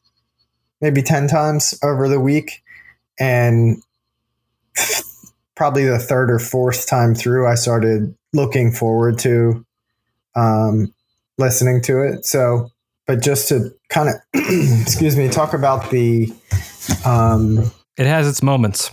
maybe 0.80 1.02
10 1.02 1.28
times 1.28 1.78
over 1.82 2.09
the 2.09 2.21
week. 2.21 2.62
And 3.18 3.82
probably 5.54 5.85
the 5.85 5.99
third 5.99 6.30
or 6.30 6.38
fourth 6.38 6.87
time 6.87 7.14
through, 7.14 7.47
I 7.47 7.54
started 7.54 8.14
looking 8.32 8.73
forward 8.73 9.18
to 9.21 9.64
um, 10.35 10.92
listening 11.38 11.82
to 11.82 12.02
it. 12.02 12.25
So, 12.25 12.71
but 13.06 13.23
just 13.23 13.49
to 13.49 13.71
kind 13.88 14.09
of, 14.09 14.14
excuse 14.80 15.16
me, 15.16 15.28
talk 15.28 15.54
about 15.54 15.90
the. 15.90 16.32
Um, 17.04 17.71
it 17.97 18.06
has 18.06 18.28
its 18.28 18.42
moments. 18.42 18.92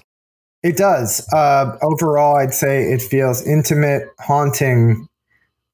It 0.62 0.76
does. 0.76 1.28
Uh, 1.32 1.78
overall, 1.82 2.36
I'd 2.36 2.54
say 2.54 2.92
it 2.92 3.02
feels 3.02 3.46
intimate, 3.46 4.04
haunting, 4.20 5.08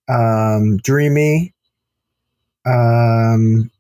um, 0.07 0.77
dreamy. 0.77 1.53
Um, 2.67 3.71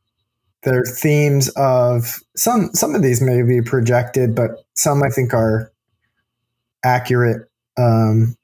they're 0.63 0.83
themes 0.83 1.49
of 1.49 2.19
some 2.35 2.71
some 2.73 2.95
of 2.95 3.03
these 3.03 3.21
may 3.21 3.43
be 3.43 3.61
projected, 3.61 4.33
but 4.33 4.65
some 4.73 5.03
I 5.03 5.09
think 5.09 5.33
are 5.33 5.71
accurate. 6.85 7.49
Um, 7.77 8.37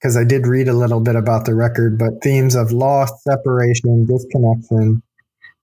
because 0.00 0.16
I 0.16 0.24
did 0.24 0.46
read 0.46 0.66
a 0.66 0.72
little 0.72 1.00
bit 1.00 1.14
about 1.14 1.44
the 1.44 1.54
record, 1.54 1.98
but 1.98 2.22
themes 2.22 2.54
of 2.54 2.72
loss, 2.72 3.10
separation, 3.22 4.06
disconnection, 4.06 5.02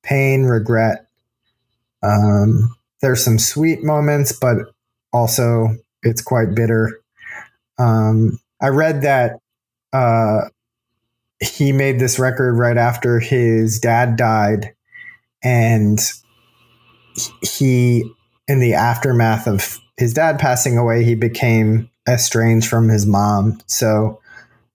pain, 0.04 0.44
regret. 0.44 1.08
Um, 2.04 2.76
there's 3.02 3.24
some 3.24 3.40
sweet 3.40 3.84
moments, 3.84 4.34
but 4.34 4.58
also 5.12 5.76
it's 6.04 6.22
quite 6.22 6.54
bitter. 6.54 7.00
Um, 7.80 8.40
I 8.62 8.68
read 8.68 9.02
that 9.02 9.40
uh, 9.92 10.50
he 11.40 11.72
made 11.72 12.00
this 12.00 12.20
record 12.20 12.54
right 12.54 12.78
after 12.78 13.20
his 13.20 13.80
dad 13.80 14.18
died, 14.18 14.76
and 15.44 16.00
he, 17.42 18.04
in 18.48 18.60
the 18.60 18.76
aftermath 18.76 19.48
of 19.48 19.80
his 19.98 20.14
dad 20.14 20.40
passing 20.40 20.78
away, 20.78 21.04
he 21.04 21.16
became 21.16 21.90
estranged 22.08 22.68
from 22.68 22.88
his 22.88 23.06
mom. 23.06 23.60
So 23.68 24.22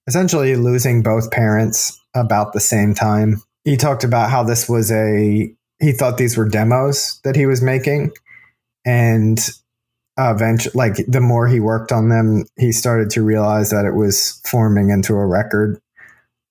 essentially 0.06 0.56
losing 0.56 1.02
both 1.02 1.30
parents 1.30 1.98
about 2.14 2.52
the 2.52 2.60
same 2.60 2.94
time. 2.94 3.40
He 3.64 3.76
talked 3.76 4.04
about 4.04 4.30
how 4.30 4.42
this 4.42 4.68
was 4.68 4.90
a, 4.90 5.52
he 5.78 5.92
thought 5.92 6.18
these 6.18 6.36
were 6.36 6.48
demos 6.48 7.20
that 7.24 7.36
he 7.36 7.46
was 7.46 7.62
making. 7.62 8.10
And 8.84 9.38
eventually, 10.18 10.72
like 10.74 10.96
the 11.06 11.20
more 11.20 11.46
he 11.46 11.60
worked 11.60 11.92
on 11.92 12.08
them, 12.08 12.44
he 12.58 12.72
started 12.72 13.10
to 13.10 13.22
realize 13.22 13.70
that 13.70 13.84
it 13.84 13.94
was 13.94 14.40
forming 14.44 14.90
into 14.90 15.14
a 15.14 15.26
record. 15.26 15.80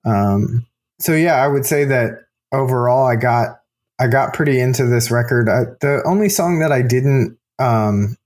Um, 0.06 0.66
so 1.00 1.14
yeah, 1.14 1.36
I 1.36 1.48
would 1.48 1.66
say 1.66 1.84
that 1.86 2.26
overall, 2.52 3.06
I 3.06 3.16
got 3.16 3.60
I 4.00 4.08
got 4.08 4.34
pretty 4.34 4.60
into 4.60 4.86
this 4.86 5.12
record. 5.12 5.48
I, 5.48 5.66
the 5.80 6.02
only 6.06 6.30
song 6.30 6.60
that 6.60 6.72
I 6.72 6.82
didn't 6.82 7.38
um, 7.60 8.18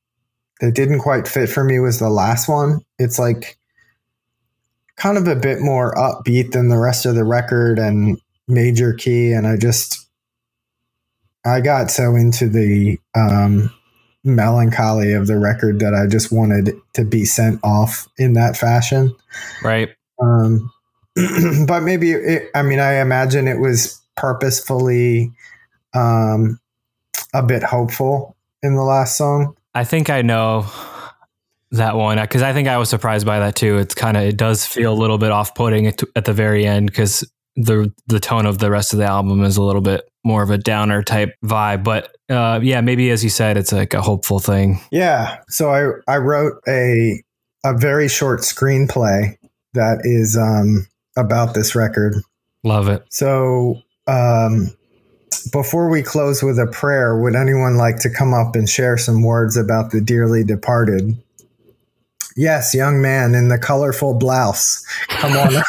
that 0.62 0.76
didn't 0.76 1.00
quite 1.00 1.28
fit 1.28 1.50
for 1.50 1.64
me 1.64 1.80
was 1.80 2.00
the 2.00 2.10
last 2.10 2.48
one. 2.48 2.82
It's 2.98 3.20
like 3.20 3.58
kind 4.96 5.18
of 5.18 5.28
a 5.28 5.36
bit 5.36 5.60
more 5.60 5.94
upbeat 5.96 6.52
than 6.52 6.70
the 6.70 6.78
rest 6.78 7.06
of 7.06 7.16
the 7.16 7.26
record 7.26 7.78
and 7.80 8.20
major 8.48 8.94
key, 8.94 9.32
and 9.32 9.48
I 9.48 9.58
just 9.58 10.08
I 11.46 11.62
got 11.62 11.92
so 11.92 12.16
into 12.16 12.50
the 12.50 12.98
um, 13.16 13.72
melancholy 14.24 15.14
of 15.14 15.28
the 15.28 15.38
record 15.38 15.80
that 15.80 15.94
I 15.94 16.08
just 16.08 16.32
wanted 16.32 16.74
to 16.94 17.06
be 17.06 17.26
sent 17.26 17.60
off 17.64 18.08
in 18.18 18.34
that 18.34 18.58
fashion. 18.58 19.16
Right. 19.64 19.90
Um, 20.22 20.72
but 21.68 21.82
maybe 21.84 22.12
it, 22.12 22.50
I 22.56 22.64
mean 22.64 22.80
I 22.80 23.02
imagine 23.02 23.48
it 23.48 23.60
was 23.60 24.02
purposefully 24.16 25.32
um, 25.94 26.60
a 27.34 27.44
bit 27.44 27.64
hopeful 27.64 28.36
in 28.64 28.76
the 28.76 28.84
last 28.84 29.18
song. 29.18 29.56
I 29.76 29.84
think 29.84 30.10
I 30.10 30.22
know 30.22 30.66
that 31.72 31.96
one 31.96 32.20
because 32.20 32.42
I 32.42 32.54
think 32.54 32.68
I 32.68 32.78
was 32.78 32.90
surprised 32.90 33.26
by 33.26 33.40
that 33.40 33.56
too. 33.56 33.78
It's 33.78 33.94
kind 33.94 34.18
of 34.18 34.24
it 34.24 34.38
does 34.38 34.66
feel 34.66 34.94
a 34.94 34.96
little 34.96 35.18
bit 35.18 35.32
off 35.32 35.54
putting 35.54 35.86
at, 35.88 36.02
at 36.16 36.26
the 36.26 36.34
very 36.34 36.66
end 36.66 36.88
because 36.88 37.30
the 37.56 37.94
the 38.08 38.20
tone 38.20 38.46
of 38.46 38.58
the 38.60 38.72
rest 38.72 38.94
of 38.94 39.00
the 39.00 39.06
album 39.06 39.44
is 39.44 39.58
a 39.58 39.62
little 39.62 39.82
bit 39.82 40.10
more 40.24 40.42
of 40.42 40.50
a 40.50 40.58
downer 40.58 41.04
type 41.04 41.36
vibe. 41.44 41.84
But 41.84 42.16
uh, 42.30 42.60
yeah, 42.64 42.82
maybe 42.82 43.12
as 43.12 43.24
you 43.24 43.30
said, 43.30 43.58
it's 43.58 43.72
like 43.72 43.94
a 43.94 44.02
hopeful 44.02 44.40
thing. 44.40 44.80
Yeah. 44.92 45.40
So 45.50 45.70
I 45.70 46.14
I 46.14 46.18
wrote 46.18 46.62
a 46.68 47.22
a 47.66 47.78
very 47.78 48.08
short 48.08 48.42
screenplay 48.42 49.38
that 49.74 50.00
is 50.04 50.38
um, 50.38 50.88
about 51.18 51.54
this 51.54 51.76
record. 51.76 52.16
Love 52.64 52.88
it. 52.88 53.04
So 53.10 53.82
um, 54.08 54.72
before 55.52 55.90
we 55.90 56.02
close 56.02 56.44
with 56.44 56.60
a 56.60 56.68
prayer, 56.68 57.18
would 57.18 57.36
anyone 57.36 57.78
like 57.78 57.98
to 58.00 58.10
come 58.10 58.34
up 58.34 58.56
and 58.56 58.70
share 58.70 58.98
some 58.98 59.24
words 59.24 59.58
about 59.58 59.92
the 59.92 60.02
dearly 60.02 60.44
departed? 60.44 61.18
Yes, 62.38 62.76
young 62.76 63.02
man 63.02 63.34
in 63.34 63.48
the 63.48 63.58
colorful 63.58 64.14
blouse. 64.14 64.86
Come 65.08 65.38
on 65.38 65.56
up. 65.56 65.66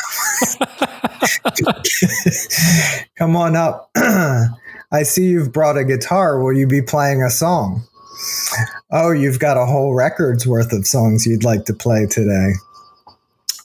come 3.16 3.36
on 3.36 3.54
up. 3.54 3.90
I 3.96 5.02
see 5.02 5.26
you've 5.26 5.52
brought 5.52 5.78
a 5.78 5.84
guitar. 5.84 6.42
Will 6.42 6.52
you 6.52 6.66
be 6.66 6.82
playing 6.82 7.22
a 7.22 7.30
song? 7.30 7.82
Oh, 8.90 9.12
you've 9.12 9.38
got 9.38 9.56
a 9.56 9.66
whole 9.66 9.94
record's 9.94 10.46
worth 10.46 10.72
of 10.72 10.86
songs 10.86 11.26
you'd 11.26 11.44
like 11.44 11.66
to 11.66 11.74
play 11.74 12.06
today. 12.06 12.52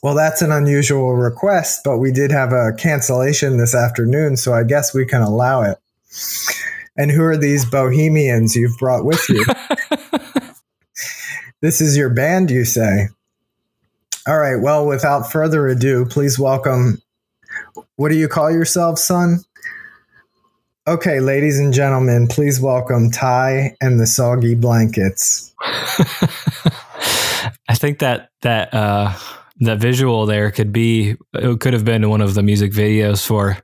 Well, 0.02 0.14
that's 0.14 0.42
an 0.42 0.50
unusual 0.50 1.14
request, 1.14 1.82
but 1.84 1.98
we 1.98 2.10
did 2.12 2.32
have 2.32 2.52
a 2.52 2.72
cancellation 2.76 3.56
this 3.56 3.74
afternoon, 3.74 4.36
so 4.36 4.52
I 4.52 4.64
guess 4.64 4.92
we 4.92 5.06
can 5.06 5.22
allow 5.22 5.62
it. 5.62 5.78
And 6.96 7.10
who 7.10 7.22
are 7.22 7.36
these 7.36 7.64
bohemians 7.64 8.54
you've 8.54 8.76
brought 8.78 9.04
with 9.04 9.26
you? 9.28 9.44
this 11.62 11.80
is 11.80 11.96
your 11.96 12.10
band, 12.10 12.50
you 12.50 12.64
say? 12.64 13.08
All 14.28 14.38
right, 14.38 14.60
well, 14.60 14.86
without 14.86 15.32
further 15.32 15.66
ado, 15.66 16.04
please 16.04 16.38
welcome. 16.38 17.02
What 17.96 18.10
do 18.10 18.16
you 18.16 18.28
call 18.28 18.50
yourself, 18.50 18.98
son? 18.98 19.40
Okay, 20.86 21.20
ladies 21.20 21.58
and 21.58 21.72
gentlemen, 21.72 22.26
please 22.28 22.60
welcome 22.60 23.10
Ty 23.10 23.76
and 23.80 23.98
the 24.00 24.06
Soggy 24.06 24.54
Blankets. 24.54 25.54
I 27.68 27.74
think 27.74 28.00
that 28.00 28.30
that 28.42 28.74
uh, 28.74 29.12
that 29.60 29.78
visual 29.78 30.26
there 30.26 30.50
could 30.50 30.72
be 30.72 31.16
it 31.34 31.60
could 31.60 31.72
have 31.72 31.84
been 31.84 32.10
one 32.10 32.20
of 32.20 32.34
the 32.34 32.42
music 32.42 32.72
videos 32.72 33.24
for 33.24 33.58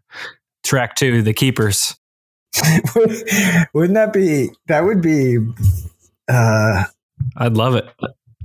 track 0.62 0.94
two, 0.94 1.22
The 1.22 1.34
Keepers. 1.34 1.96
Wouldn't 3.72 3.94
that 3.94 4.12
be? 4.12 4.50
That 4.66 4.84
would 4.84 5.00
be. 5.00 5.38
Uh, 6.28 6.84
I'd 7.36 7.54
love 7.54 7.74
it. 7.74 7.88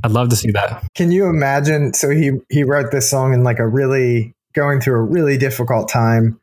I'd 0.04 0.12
love 0.12 0.30
to 0.30 0.36
see 0.36 0.52
that. 0.52 0.84
can 0.96 1.12
you 1.12 1.28
imagine? 1.28 1.94
So 1.94 2.10
he 2.10 2.32
he 2.50 2.64
wrote 2.64 2.92
this 2.92 3.10
song 3.10 3.34
in 3.34 3.44
like 3.44 3.60
a 3.60 3.68
really 3.68 4.34
going 4.54 4.82
through 4.82 4.96
a 4.96 5.02
really 5.02 5.38
difficult 5.38 5.90
time. 5.90 6.40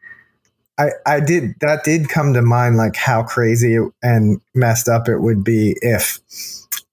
I 0.78 0.90
I 1.06 1.20
did 1.20 1.54
that 1.60 1.84
did 1.84 2.08
come 2.08 2.32
to 2.34 2.42
mind 2.42 2.76
like 2.76 2.96
how 2.96 3.22
crazy 3.22 3.78
and 4.02 4.40
messed 4.54 4.88
up 4.88 5.08
it 5.08 5.18
would 5.18 5.44
be 5.44 5.76
if 5.82 6.20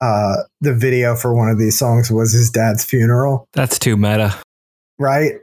uh, 0.02 0.36
the 0.62 0.74
video 0.74 1.16
for 1.16 1.34
one 1.34 1.50
of 1.50 1.58
these 1.58 1.78
songs 1.78 2.12
was 2.12 2.32
his 2.32 2.50
dad's 2.50 2.84
funeral. 2.84 3.48
That's 3.54 3.80
too 3.80 3.98
meta. 3.98 4.36
Right? 5.00 5.34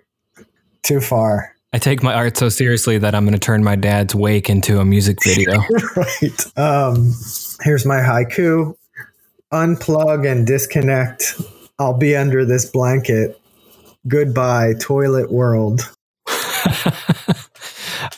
Too 0.83 1.01
far. 1.01 1.54
I 1.75 1.79
take 1.79 2.05
my 2.05 2.15
art 2.15 2.37
so 2.37 2.51
seriously 2.51 2.99
that 2.99 3.17
I'm 3.17 3.25
going 3.25 3.33
to 3.33 3.41
turn 3.41 3.65
my 3.65 3.75
dad's 3.75 4.15
wake 4.15 4.49
into 4.49 4.79
a 4.79 4.85
music 4.85 5.19
video. 5.25 5.59
right. 5.97 6.57
Um, 6.57 7.13
here's 7.65 7.85
my 7.85 7.97
haiku 7.97 8.77
unplug 9.53 10.31
and 10.31 10.47
disconnect. 10.47 11.35
I'll 11.81 11.99
be 11.99 12.15
under 12.15 12.45
this 12.45 12.71
blanket. 12.71 13.41
Goodbye, 14.07 14.75
toilet 14.79 15.33
world. 15.33 15.81
I 16.29 16.93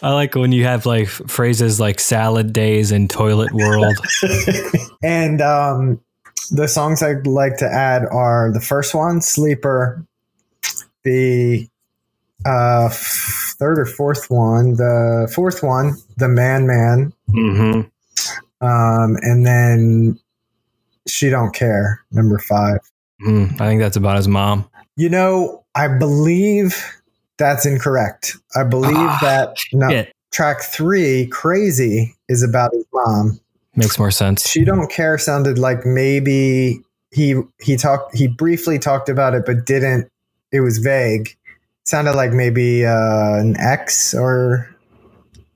like 0.03 0.35
when 0.35 0.53
you 0.53 0.65
have 0.65 0.85
like 0.85 1.09
phrases 1.09 1.81
like 1.81 1.99
salad 1.99 2.53
days 2.53 2.93
and 2.93 3.09
toilet 3.09 3.53
world. 3.53 3.97
and 5.03 5.41
um, 5.41 5.99
the 6.51 6.69
songs 6.69 7.03
I'd 7.03 7.27
like 7.27 7.57
to 7.57 7.67
add 7.67 8.05
are 8.11 8.53
the 8.53 8.61
first 8.61 8.95
one, 8.95 9.23
Sleeper, 9.23 10.05
the 11.05 11.67
uh, 12.45 12.91
third 13.59 13.79
or 13.79 13.87
fourth 13.87 14.31
one, 14.31 14.75
the 14.75 15.31
fourth 15.35 15.63
one, 15.63 15.95
The 16.17 16.29
Man 16.29 16.67
Man, 16.67 17.13
hmm 17.29 17.81
um, 18.63 19.17
and 19.23 19.47
then 19.47 20.19
She 21.07 21.29
Don't 21.31 21.55
Care, 21.55 22.01
number 22.11 22.39
five. 22.39 22.79
Mm, 23.27 23.61
I 23.61 23.67
think 23.67 23.81
that's 23.81 23.97
about 23.97 24.17
his 24.17 24.29
mom. 24.29 24.69
You 24.97 25.09
know, 25.11 25.65
I 25.75 25.89
believe 25.89 26.75
that's 27.39 27.67
incorrect. 27.67 28.37
I 28.55 28.65
believe 28.65 28.95
Ah, 28.95 29.19
that 29.23 29.57
no, 29.73 29.91
Shit. 29.91 30.13
track 30.33 30.63
three, 30.63 31.27
Crazy, 31.27 32.15
is 32.29 32.43
about 32.43 32.73
his 32.73 32.85
mom. 32.93 33.39
Makes 33.75 33.99
more 33.99 34.11
sense. 34.11 34.49
She 34.49 34.65
Don't 34.65 34.91
Care 34.91 35.19
sounded 35.19 35.59
like 35.59 35.85
maybe 35.85 36.81
he 37.11 37.35
he 37.61 37.77
talked 37.77 38.17
he 38.17 38.27
briefly 38.27 38.79
talked 38.79 39.09
about 39.11 39.35
it, 39.35 39.45
but 39.45 39.67
didn't. 39.67 40.09
It 40.53 40.61
was 40.61 40.79
vague. 40.79 41.37
Sounded 41.87 42.13
like 42.15 42.33
maybe 42.33 42.85
uh, 42.85 43.35
an 43.37 43.57
X 43.59 44.15
or 44.15 44.69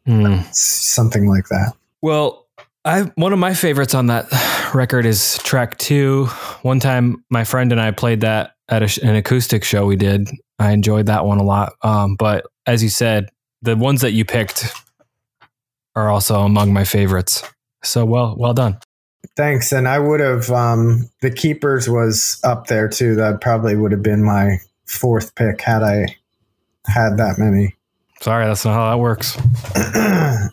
Mm. 0.07 0.45
something 0.55 1.29
like 1.29 1.47
that. 1.49 1.75
Well, 2.03 2.47
I 2.85 3.03
one 3.17 3.33
of 3.33 3.39
my 3.39 3.53
favorites 3.55 3.95
on 3.95 4.07
that 4.07 4.27
record 4.75 5.05
is 5.07 5.39
track 5.39 5.77
two. 5.79 6.27
One 6.63 6.81
time, 6.81 7.23
my 7.31 7.45
friend 7.45 7.71
and 7.71 7.81
I 7.81 7.91
played 7.91 8.23
that 8.23 8.55
at 8.69 8.83
a, 8.83 9.07
an 9.07 9.15
acoustic 9.17 9.63
show 9.63 9.87
we 9.87 9.97
did. 9.97 10.29
I 10.59 10.73
enjoyed 10.73 11.07
that 11.07 11.27
one 11.27 11.39
a 11.39 11.43
lot. 11.43 11.75
Um, 11.83 12.17
but 12.17 12.47
as 12.67 12.83
you 12.83 12.89
said, 12.89 13.29
the 13.63 13.77
ones 13.77 14.01
that 14.01 14.13
you 14.13 14.25
picked 14.25 14.73
are 15.95 16.09
also 16.09 16.41
among 16.41 16.73
my 16.73 16.85
favorites. 16.85 17.43
So 17.85 18.05
well, 18.05 18.35
well 18.39 18.55
done. 18.55 18.79
Thanks. 19.37 19.71
And 19.73 19.87
I 19.87 19.99
would 19.99 20.21
have 20.21 20.51
um, 20.51 21.11
the 21.21 21.31
keepers 21.31 21.89
was 21.89 22.41
up 22.43 22.67
there 22.69 22.89
too. 22.89 23.15
That 23.17 23.41
probably 23.43 23.77
would 23.77 23.93
have 23.93 24.03
been 24.03 24.25
my 24.25 24.59
fourth 24.87 25.35
pick 25.35 25.61
had 25.61 25.83
I 25.83 26.17
had 26.87 27.17
that 27.19 27.39
many. 27.39 27.75
Sorry, 28.21 28.45
that's 28.45 28.65
not 28.65 28.75
how 28.75 28.91
that 28.91 28.99
works. 28.99 29.37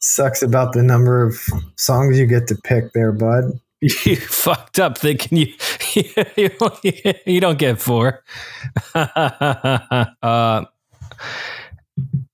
Sucks 0.00 0.42
about 0.42 0.72
the 0.72 0.82
number 0.82 1.22
of 1.22 1.34
songs 1.76 2.18
you 2.18 2.26
get 2.26 2.48
to 2.48 2.56
pick 2.64 2.92
there, 2.92 3.12
bud. 3.12 3.44
You 4.04 4.16
fucked 4.16 4.78
up 4.78 4.98
thinking 4.98 5.38
you 5.38 5.54
you, 6.36 6.50
you 7.26 7.40
don't 7.40 7.58
get 7.58 7.80
four. 7.80 8.22
uh, 8.94 10.64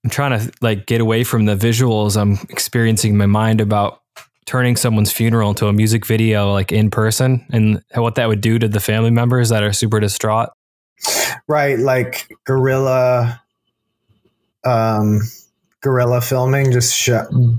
I'm 0.07 0.11
trying 0.11 0.39
to 0.39 0.53
like 0.61 0.87
get 0.87 1.01
away 1.01 1.23
from 1.23 1.45
the 1.45 1.55
visuals. 1.55 2.21
I'm 2.21 2.35
experiencing 2.51 3.13
in 3.13 3.17
my 3.17 3.27
mind 3.27 3.61
about 3.61 4.03
turning 4.47 4.77
someone's 4.77 5.13
funeral 5.13 5.51
into 5.51 5.69
a 5.69 5.73
music 5.73 6.07
video, 6.07 6.53
like 6.53 6.73
in 6.73 6.91
person, 6.91 7.45
and 7.51 7.83
what 7.95 8.17
that 8.17 8.29
would 8.29 8.41
do 8.41 8.59
to 8.59 8.69
the 8.69 8.81
family 8.81 9.11
members 9.11 9.49
that 9.51 9.63
are 9.63 9.73
super 9.73 10.01
distraught. 10.01 10.51
Right, 11.49 11.79
like 11.79 12.29
guerrilla, 12.45 13.41
um, 14.65 15.21
guerrilla 15.81 16.21
filming, 16.21 16.73
just 16.73 16.93
sh- 16.93 17.11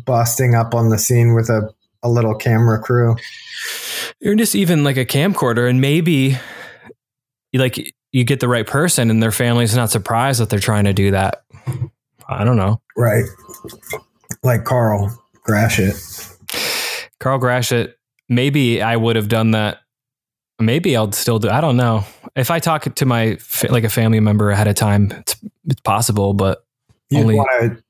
busting 0.06 0.56
up 0.56 0.74
on 0.75 0.89
the 0.89 0.98
scene 0.98 1.34
with 1.34 1.50
a, 1.50 1.74
a 2.03 2.10
little 2.10 2.36
camera 2.36 2.79
crew. 2.82 3.15
Or 4.25 4.36
just 4.36 4.56
even 4.56 4.84
like 4.84 4.98
a 4.98 5.06
camcorder, 5.06 5.70
and 5.70 5.79
maybe 5.79 6.38
like 7.53 7.94
you 8.12 8.24
get 8.25 8.41
the 8.41 8.50
right 8.50 8.67
person, 8.67 9.10
and 9.10 9.24
their 9.24 9.32
family's 9.32 9.75
not 9.75 9.89
surprised 9.89 10.41
that 10.41 10.50
they're 10.50 10.60
trying 10.60 10.84
to 10.84 10.94
do 10.94 11.12
that. 11.12 11.44
I 12.27 12.44
don't 12.44 12.58
know. 12.58 12.82
Right, 12.98 13.25
like 14.44 14.65
Carl 14.65 15.17
Grashit. 15.48 16.34
Carl 17.20 17.39
Grashit, 17.39 17.94
maybe 18.27 18.82
I 18.82 18.98
would 18.98 19.15
have 19.15 19.29
done 19.29 19.51
that. 19.51 19.79
Maybe 20.60 20.96
I'll 20.96 21.12
still 21.12 21.38
do. 21.40 21.50
I 21.50 21.62
don't 21.62 21.78
know. 21.78 22.04
If 22.36 22.50
I 22.50 22.60
talk 22.60 22.84
to 22.96 23.06
my 23.06 23.38
like 23.70 23.84
a 23.84 23.90
family 23.90 24.20
member 24.20 24.50
ahead 24.50 24.68
of 24.68 24.76
time, 24.76 25.12
it's, 25.12 25.36
it's 25.68 25.82
possible. 25.82 26.34
But 26.34 26.64
You'd 27.10 27.22
Only- 27.22 27.36
want 27.36 27.50
to, 27.62 27.84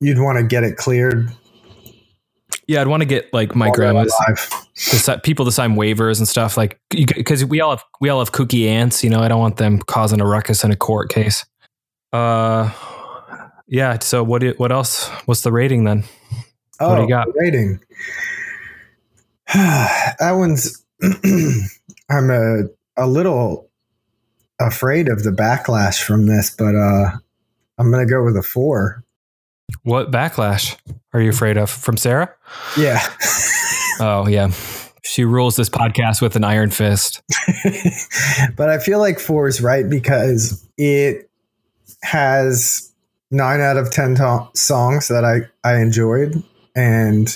you'd 0.00 0.18
want 0.20 0.38
to 0.38 0.44
get 0.44 0.62
it 0.64 0.76
cleared. 0.76 1.30
yeah, 2.68 2.80
I'd 2.80 2.86
want 2.86 3.00
to 3.02 3.06
get 3.06 3.32
like 3.34 3.54
my 3.54 3.70
grandma's 3.70 4.14
to 5.04 5.18
people 5.24 5.44
to 5.46 5.52
sign 5.52 5.74
waivers 5.74 6.18
and 6.18 6.26
stuff. 6.28 6.56
Like 6.56 6.80
because 6.90 7.44
we 7.44 7.60
all 7.60 7.70
have 7.70 7.84
we 8.00 8.08
all 8.08 8.20
have 8.20 8.32
kooky 8.32 8.66
aunts. 8.66 9.02
You 9.04 9.10
know, 9.10 9.20
I 9.20 9.28
don't 9.28 9.40
want 9.40 9.56
them 9.56 9.78
causing 9.80 10.20
a 10.20 10.26
ruckus 10.26 10.64
in 10.64 10.70
a 10.70 10.76
court 10.76 11.10
case. 11.10 11.44
Uh, 12.12 12.70
yeah. 13.66 13.98
So 13.98 14.22
what? 14.22 14.40
do- 14.40 14.54
What 14.58 14.70
else? 14.72 15.08
What's 15.26 15.40
the 15.42 15.52
rating 15.52 15.84
then? 15.84 16.04
Oh, 16.80 16.90
What 16.90 16.96
do 16.96 17.02
you 17.02 17.08
got? 17.08 17.26
rating? 17.34 17.80
that 19.54 20.32
one's. 20.32 20.82
I'm 22.10 22.30
a 22.30 22.64
a 22.96 23.06
little 23.06 23.68
afraid 24.60 25.08
of 25.08 25.22
the 25.22 25.30
backlash 25.30 26.02
from 26.02 26.26
this, 26.26 26.54
but 26.56 26.74
uh, 26.74 27.10
I'm 27.78 27.90
gonna 27.90 28.06
go 28.06 28.24
with 28.24 28.36
a 28.36 28.42
four. 28.42 29.04
What 29.82 30.10
backlash 30.10 30.76
are 31.12 31.20
you 31.20 31.30
afraid 31.30 31.56
of 31.56 31.70
from 31.70 31.96
Sarah? 31.96 32.32
Yeah. 32.76 33.00
Oh 33.98 34.26
yeah, 34.28 34.50
she 35.02 35.24
rules 35.24 35.56
this 35.56 35.70
podcast 35.70 36.20
with 36.20 36.36
an 36.36 36.44
iron 36.44 36.68
fist. 36.68 37.22
but 38.56 38.68
I 38.68 38.78
feel 38.78 38.98
like 38.98 39.18
four 39.18 39.48
is 39.48 39.62
right 39.62 39.88
because 39.88 40.68
it 40.76 41.30
has 42.02 42.92
nine 43.30 43.62
out 43.62 43.78
of 43.78 43.90
ten 43.90 44.14
to- 44.16 44.48
songs 44.54 45.08
that 45.08 45.24
I 45.24 45.48
I 45.64 45.80
enjoyed, 45.80 46.42
and 46.74 47.34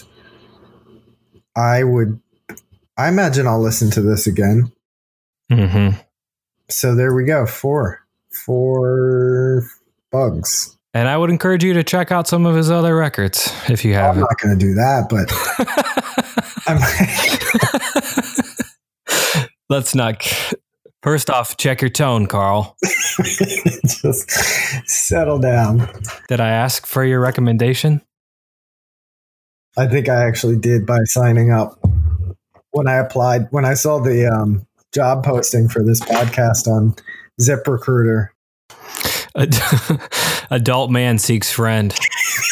I 1.56 1.84
would. 1.84 2.20
I 3.00 3.08
imagine 3.08 3.46
I'll 3.46 3.62
listen 3.62 3.90
to 3.92 4.02
this 4.02 4.26
again. 4.26 4.70
Mm-hmm. 5.50 5.98
So 6.68 6.94
there 6.94 7.14
we 7.14 7.24
go. 7.24 7.46
Four, 7.46 8.06
four 8.44 9.62
bugs. 10.12 10.76
And 10.92 11.08
I 11.08 11.16
would 11.16 11.30
encourage 11.30 11.64
you 11.64 11.72
to 11.72 11.82
check 11.82 12.12
out 12.12 12.28
some 12.28 12.44
of 12.44 12.54
his 12.54 12.70
other 12.70 12.94
records 12.94 13.50
if 13.70 13.86
you 13.86 13.94
have. 13.94 14.16
I'm 14.16 14.16
haven't. 14.16 14.20
not 14.20 14.38
going 14.38 14.58
to 14.58 14.66
do 14.66 14.74
that, 14.74 15.08
but 15.08 15.32
I'm. 19.16 19.48
Let's 19.70 19.94
not. 19.94 20.22
First 21.02 21.30
off, 21.30 21.56
check 21.56 21.80
your 21.80 21.88
tone, 21.88 22.26
Carl. 22.26 22.76
just 22.84 24.30
settle 24.86 25.38
down. 25.38 25.88
Did 26.28 26.40
I 26.40 26.50
ask 26.50 26.86
for 26.86 27.02
your 27.02 27.20
recommendation? 27.20 28.02
I 29.78 29.86
think 29.86 30.10
I 30.10 30.26
actually 30.26 30.58
did 30.58 30.84
by 30.84 30.98
signing 31.04 31.50
up 31.50 31.79
when 32.72 32.88
I 32.88 32.94
applied 32.96 33.48
when 33.50 33.64
I 33.64 33.74
saw 33.74 33.98
the 33.98 34.26
um, 34.26 34.66
job 34.92 35.24
posting 35.24 35.68
for 35.68 35.82
this 35.82 36.00
podcast 36.00 36.66
on 36.66 36.94
ZipRecruiter. 37.40 38.28
Ad- 39.36 40.00
Adult 40.50 40.90
man 40.90 41.18
seeks 41.18 41.50
friend. 41.50 41.94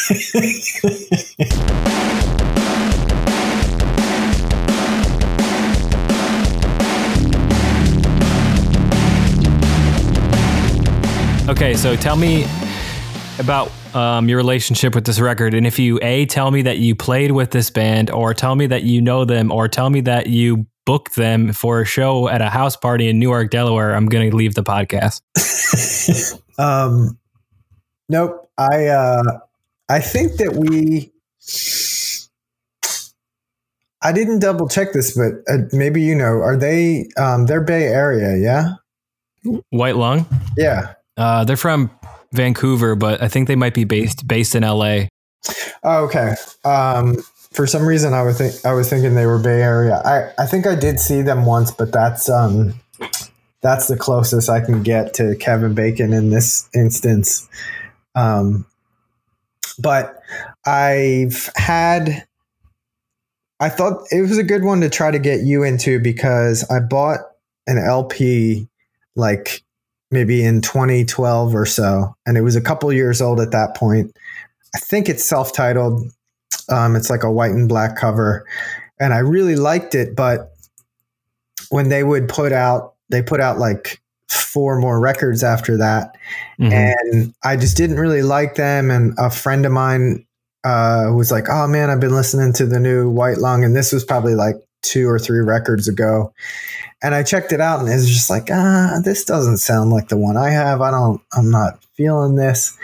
Okay, 11.49 11.73
so 11.73 11.95
tell 11.95 12.15
me 12.15 12.45
about 13.39 13.71
um, 13.93 14.29
your 14.29 14.37
relationship 14.37 14.95
with 14.95 15.05
this 15.05 15.19
record, 15.19 15.53
and 15.53 15.65
if 15.65 15.79
you 15.79 15.99
a 16.01 16.25
tell 16.25 16.51
me 16.51 16.61
that 16.63 16.77
you 16.77 16.95
played 16.95 17.31
with 17.31 17.51
this 17.51 17.69
band, 17.69 18.11
or 18.11 18.33
tell 18.33 18.55
me 18.55 18.67
that 18.67 18.83
you 18.83 19.01
know 19.01 19.25
them, 19.25 19.51
or 19.51 19.67
tell 19.67 19.89
me 19.89 20.01
that 20.01 20.27
you 20.27 20.65
booked 20.85 21.15
them 21.15 21.53
for 21.53 21.81
a 21.81 21.85
show 21.85 22.27
at 22.27 22.41
a 22.41 22.49
house 22.49 22.75
party 22.75 23.09
in 23.09 23.19
Newark, 23.19 23.51
Delaware, 23.51 23.95
I'm 23.95 24.07
going 24.07 24.29
to 24.29 24.35
leave 24.35 24.55
the 24.55 24.63
podcast. 24.63 25.21
um, 26.59 27.17
nope. 28.09 28.49
I 28.57 28.87
uh, 28.87 29.23
I 29.87 29.99
think 29.99 30.33
that 30.37 30.55
we. 30.55 31.11
I 34.01 34.13
didn't 34.13 34.39
double 34.39 34.69
check 34.69 34.93
this, 34.93 35.17
but 35.17 35.53
uh, 35.53 35.63
maybe 35.73 36.01
you 36.01 36.15
know. 36.15 36.41
Are 36.41 36.57
they? 36.57 37.09
Um, 37.17 37.45
they're 37.45 37.61
Bay 37.61 37.83
Area, 37.83 38.37
yeah, 38.37 39.61
White 39.69 39.95
Lung. 39.95 40.25
yeah. 40.57 40.93
Uh, 41.17 41.43
they're 41.43 41.57
from 41.57 41.91
Vancouver, 42.33 42.95
but 42.95 43.21
I 43.21 43.27
think 43.27 43.47
they 43.47 43.55
might 43.55 43.73
be 43.73 43.83
based 43.83 44.27
based 44.27 44.55
in 44.55 44.63
LA. 44.63 45.07
Oh, 45.83 46.05
okay. 46.05 46.35
Um, 46.65 47.17
for 47.51 47.65
some 47.65 47.85
reason, 47.85 48.13
I 48.13 48.21
was 48.21 48.37
think 48.37 48.53
I 48.65 48.73
was 48.73 48.89
thinking 48.89 49.15
they 49.15 49.25
were 49.25 49.39
Bay 49.39 49.61
Area. 49.61 50.01
I, 50.05 50.43
I 50.43 50.45
think 50.45 50.67
I 50.67 50.75
did 50.75 50.99
see 50.99 51.21
them 51.21 51.45
once, 51.45 51.71
but 51.71 51.91
that's 51.91 52.29
um, 52.29 52.73
that's 53.61 53.87
the 53.87 53.97
closest 53.97 54.49
I 54.49 54.61
can 54.61 54.83
get 54.83 55.13
to 55.15 55.35
Kevin 55.35 55.73
Bacon 55.73 56.13
in 56.13 56.29
this 56.29 56.69
instance. 56.73 57.47
Um, 58.15 58.65
but 59.79 60.21
I've 60.65 61.49
had. 61.55 62.25
I 63.61 63.67
thought 63.67 64.03
it 64.09 64.21
was 64.21 64.37
a 64.37 64.43
good 64.43 64.63
one 64.63 64.79
to 64.81 64.89
try 64.89 65.11
to 65.11 65.19
get 65.19 65.41
you 65.41 65.63
into 65.63 65.99
because 65.99 66.63
I 66.69 66.79
bought 66.79 67.19
an 67.67 67.77
LP 67.77 68.69
like 69.17 69.63
maybe 70.11 70.43
in 70.43 70.61
2012 70.61 71.55
or 71.55 71.65
so, 71.65 72.15
and 72.25 72.37
it 72.37 72.41
was 72.41 72.55
a 72.55 72.61
couple 72.61 72.91
years 72.93 73.21
old 73.21 73.39
at 73.39 73.51
that 73.51 73.75
point. 73.75 74.15
I 74.75 74.79
think 74.79 75.09
it's 75.09 75.23
self-titled. 75.23 76.11
Um, 76.69 76.95
it's 76.95 77.09
like 77.09 77.23
a 77.23 77.31
white 77.31 77.51
and 77.51 77.67
black 77.69 77.95
cover, 77.95 78.45
and 78.99 79.13
I 79.13 79.19
really 79.19 79.55
liked 79.55 79.95
it. 79.95 80.15
But 80.15 80.51
when 81.69 81.89
they 81.89 82.03
would 82.03 82.27
put 82.29 82.51
out, 82.51 82.93
they 83.09 83.21
put 83.21 83.39
out 83.39 83.57
like 83.59 83.99
four 84.27 84.79
more 84.79 84.99
records 84.99 85.43
after 85.43 85.77
that, 85.77 86.15
Mhm. 86.59 86.71
and 86.71 87.33
I 87.43 87.55
just 87.55 87.77
didn't 87.77 87.99
really 87.99 88.21
like 88.21 88.55
them. 88.55 88.91
And 88.91 89.13
a 89.17 89.29
friend 89.31 89.65
of 89.65 89.71
mine 89.71 90.25
uh, 90.63 91.11
was 91.15 91.31
like, 91.31 91.47
"Oh 91.49 91.67
man, 91.67 91.89
I've 91.89 91.99
been 92.01 92.13
listening 92.13 92.51
to 92.53 92.65
the 92.65 92.79
new 92.79 93.09
White 93.09 93.37
Lung," 93.37 93.63
and 93.63 93.75
this 93.75 93.91
was 93.93 94.03
probably 94.03 94.35
like 94.35 94.55
two 94.81 95.07
or 95.07 95.19
three 95.19 95.39
records 95.39 95.87
ago. 95.87 96.33
And 97.01 97.15
I 97.15 97.23
checked 97.23 97.51
it 97.51 97.61
out, 97.61 97.79
and 97.79 97.89
it 97.89 97.93
was 97.93 98.09
just 98.09 98.29
like, 98.29 98.49
ah, 98.51 98.99
this 99.03 99.23
doesn't 99.23 99.57
sound 99.57 99.91
like 99.91 100.09
the 100.09 100.17
one 100.17 100.37
I 100.37 100.49
have. 100.49 100.81
I 100.81 100.91
don't, 100.91 101.21
I'm 101.33 101.49
not 101.49 101.83
feeling 101.95 102.35
this. 102.35 102.77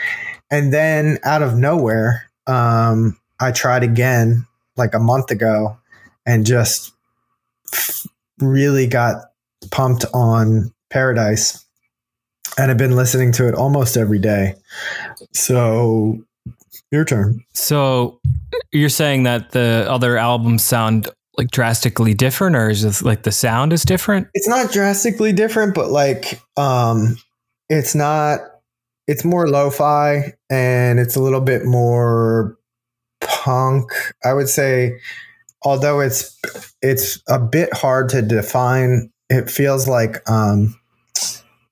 And 0.49 0.73
then 0.73 1.19
out 1.23 1.41
of 1.41 1.55
nowhere, 1.55 2.29
um, 2.47 3.19
I 3.39 3.51
tried 3.51 3.83
again 3.83 4.45
like 4.77 4.93
a 4.93 4.99
month 4.99 5.31
ago, 5.31 5.77
and 6.25 6.45
just 6.45 6.93
really 8.39 8.87
got 8.87 9.31
pumped 9.71 10.05
on 10.13 10.73
Paradise, 10.89 11.65
and 12.57 12.71
I've 12.71 12.77
been 12.77 12.95
listening 12.95 13.31
to 13.33 13.47
it 13.47 13.55
almost 13.55 13.97
every 13.97 14.19
day. 14.19 14.55
So, 15.33 16.19
your 16.91 17.03
turn. 17.05 17.43
So 17.53 18.19
you're 18.71 18.89
saying 18.89 19.23
that 19.23 19.51
the 19.51 19.85
other 19.89 20.17
albums 20.17 20.63
sound 20.63 21.09
like 21.37 21.51
drastically 21.51 22.13
different, 22.13 22.55
or 22.55 22.69
is 22.69 22.81
just 22.81 23.03
like 23.03 23.23
the 23.23 23.31
sound 23.31 23.73
is 23.73 23.83
different? 23.83 24.27
It's 24.33 24.47
not 24.47 24.71
drastically 24.71 25.33
different, 25.33 25.75
but 25.75 25.89
like, 25.89 26.41
um, 26.57 27.17
it's 27.69 27.95
not. 27.95 28.39
It's 29.07 29.23
more 29.23 29.47
lo-fi, 29.47 30.33
and 30.49 30.99
it's 30.99 31.15
a 31.15 31.21
little 31.21 31.41
bit 31.41 31.65
more 31.65 32.57
punk. 33.21 33.91
I 34.23 34.33
would 34.33 34.49
say, 34.49 34.99
although 35.63 35.99
it's 35.99 36.39
it's 36.81 37.21
a 37.27 37.39
bit 37.39 37.73
hard 37.73 38.09
to 38.09 38.21
define. 38.21 39.11
It 39.29 39.49
feels 39.49 39.87
like 39.87 40.27
um, 40.29 40.79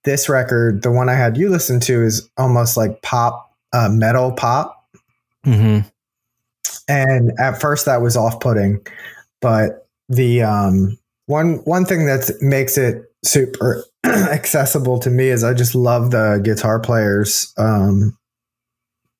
this 0.03 0.29
record, 0.29 0.83
the 0.83 0.91
one 0.91 1.09
I 1.09 1.15
had 1.15 1.37
you 1.37 1.49
listen 1.49 1.79
to, 1.81 2.03
is 2.03 2.29
almost 2.37 2.77
like 2.77 3.01
pop, 3.01 3.51
uh, 3.71 3.89
metal 3.89 4.31
pop. 4.31 4.79
Mm-hmm. 5.45 5.85
and 6.87 7.33
at 7.37 7.59
first 7.59 7.85
that 7.85 8.01
was 8.01 8.15
off-putting, 8.15 8.79
but 9.43 9.87
the 10.07 10.41
um, 10.41 10.97
one 11.27 11.55
one 11.65 11.85
thing 11.85 12.05
that 12.07 12.31
makes 12.41 12.77
it 12.77 13.03
super 13.23 13.83
accessible 14.05 14.97
to 14.99 15.11
me 15.11 15.27
is 15.27 15.43
I 15.43 15.53
just 15.53 15.75
love 15.75 16.11
the 16.11 16.41
guitar 16.43 16.79
players 16.79 17.53
um, 17.57 18.17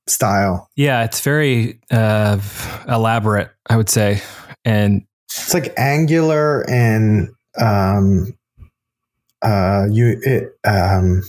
style. 0.08 0.70
Yeah, 0.76 1.04
it's 1.04 1.20
very 1.20 1.80
uh, 1.92 2.40
elaborate, 2.88 3.52
I 3.70 3.76
would 3.76 3.90
say, 3.90 4.22
and 4.66 5.04
It's 5.26 5.54
like 5.54 5.74
angular 5.78 6.68
and 6.70 7.30
um, 7.60 8.34
uh, 9.42 9.88
you 9.92 10.20
it 10.22 10.58
um, 10.64 11.22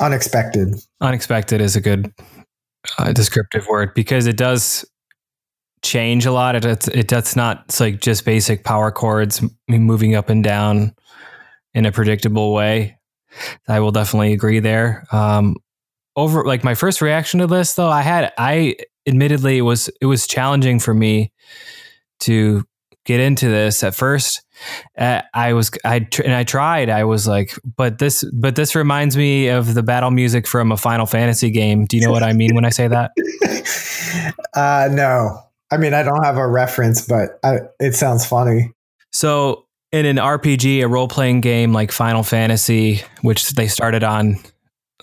unexpected. 0.00 0.76
unexpected 1.00 1.60
is 1.60 1.74
a 1.74 1.80
good 1.80 2.12
uh, 2.98 3.12
descriptive 3.12 3.66
word 3.66 3.94
because 3.94 4.26
it 4.26 4.36
does 4.36 4.84
change 5.82 6.26
a 6.26 6.32
lot. 6.32 6.56
It, 6.56 6.64
it's 6.64 6.88
it 6.88 7.08
that's 7.08 7.36
not 7.36 7.64
it's 7.66 7.80
like 7.80 8.00
just 8.00 8.24
basic 8.24 8.64
power 8.64 8.90
chords 8.90 9.42
moving 9.68 10.14
up 10.14 10.28
and 10.28 10.42
down 10.42 10.94
in 11.74 11.86
a 11.86 11.92
predictable 11.92 12.52
way. 12.52 12.98
I 13.68 13.80
will 13.80 13.92
definitely 13.92 14.32
agree 14.32 14.60
there. 14.60 15.06
Um, 15.12 15.56
over 16.16 16.44
like 16.44 16.64
my 16.64 16.74
first 16.74 17.00
reaction 17.00 17.40
to 17.40 17.46
this 17.46 17.74
though, 17.74 17.90
I 17.90 18.02
had 18.02 18.32
I 18.38 18.76
admittedly 19.06 19.58
it 19.58 19.62
was 19.62 19.88
it 20.00 20.06
was 20.06 20.26
challenging 20.26 20.80
for 20.80 20.92
me 20.94 21.32
to 22.20 22.64
get 23.04 23.20
into 23.20 23.48
this 23.48 23.82
at 23.82 23.94
first. 23.94 24.42
Uh, 24.96 25.22
I 25.32 25.52
was 25.52 25.70
I 25.84 26.00
tr- 26.00 26.22
and 26.22 26.34
I 26.34 26.44
tried. 26.44 26.90
I 26.90 27.04
was 27.04 27.26
like, 27.28 27.56
but 27.76 27.98
this 27.98 28.24
but 28.32 28.56
this 28.56 28.74
reminds 28.74 29.16
me 29.16 29.48
of 29.48 29.74
the 29.74 29.82
battle 29.82 30.10
music 30.10 30.46
from 30.46 30.72
a 30.72 30.76
Final 30.76 31.06
Fantasy 31.06 31.50
game. 31.50 31.86
Do 31.86 31.96
you 31.96 32.04
know 32.04 32.10
what 32.10 32.22
I 32.22 32.32
mean 32.32 32.54
when 32.54 32.64
I 32.64 32.70
say 32.70 32.88
that? 32.88 33.12
uh, 34.54 34.88
no, 34.90 35.40
I 35.70 35.76
mean 35.76 35.94
I 35.94 36.02
don't 36.02 36.24
have 36.24 36.36
a 36.36 36.46
reference, 36.46 37.06
but 37.06 37.38
I, 37.42 37.58
it 37.78 37.94
sounds 37.94 38.24
funny. 38.24 38.72
So 39.12 39.66
in 39.92 40.06
an 40.06 40.16
RPG, 40.16 40.82
a 40.82 40.88
role 40.88 41.08
playing 41.08 41.40
game 41.40 41.72
like 41.72 41.92
Final 41.92 42.22
Fantasy, 42.22 43.00
which 43.22 43.50
they 43.50 43.68
started 43.68 44.04
on 44.04 44.38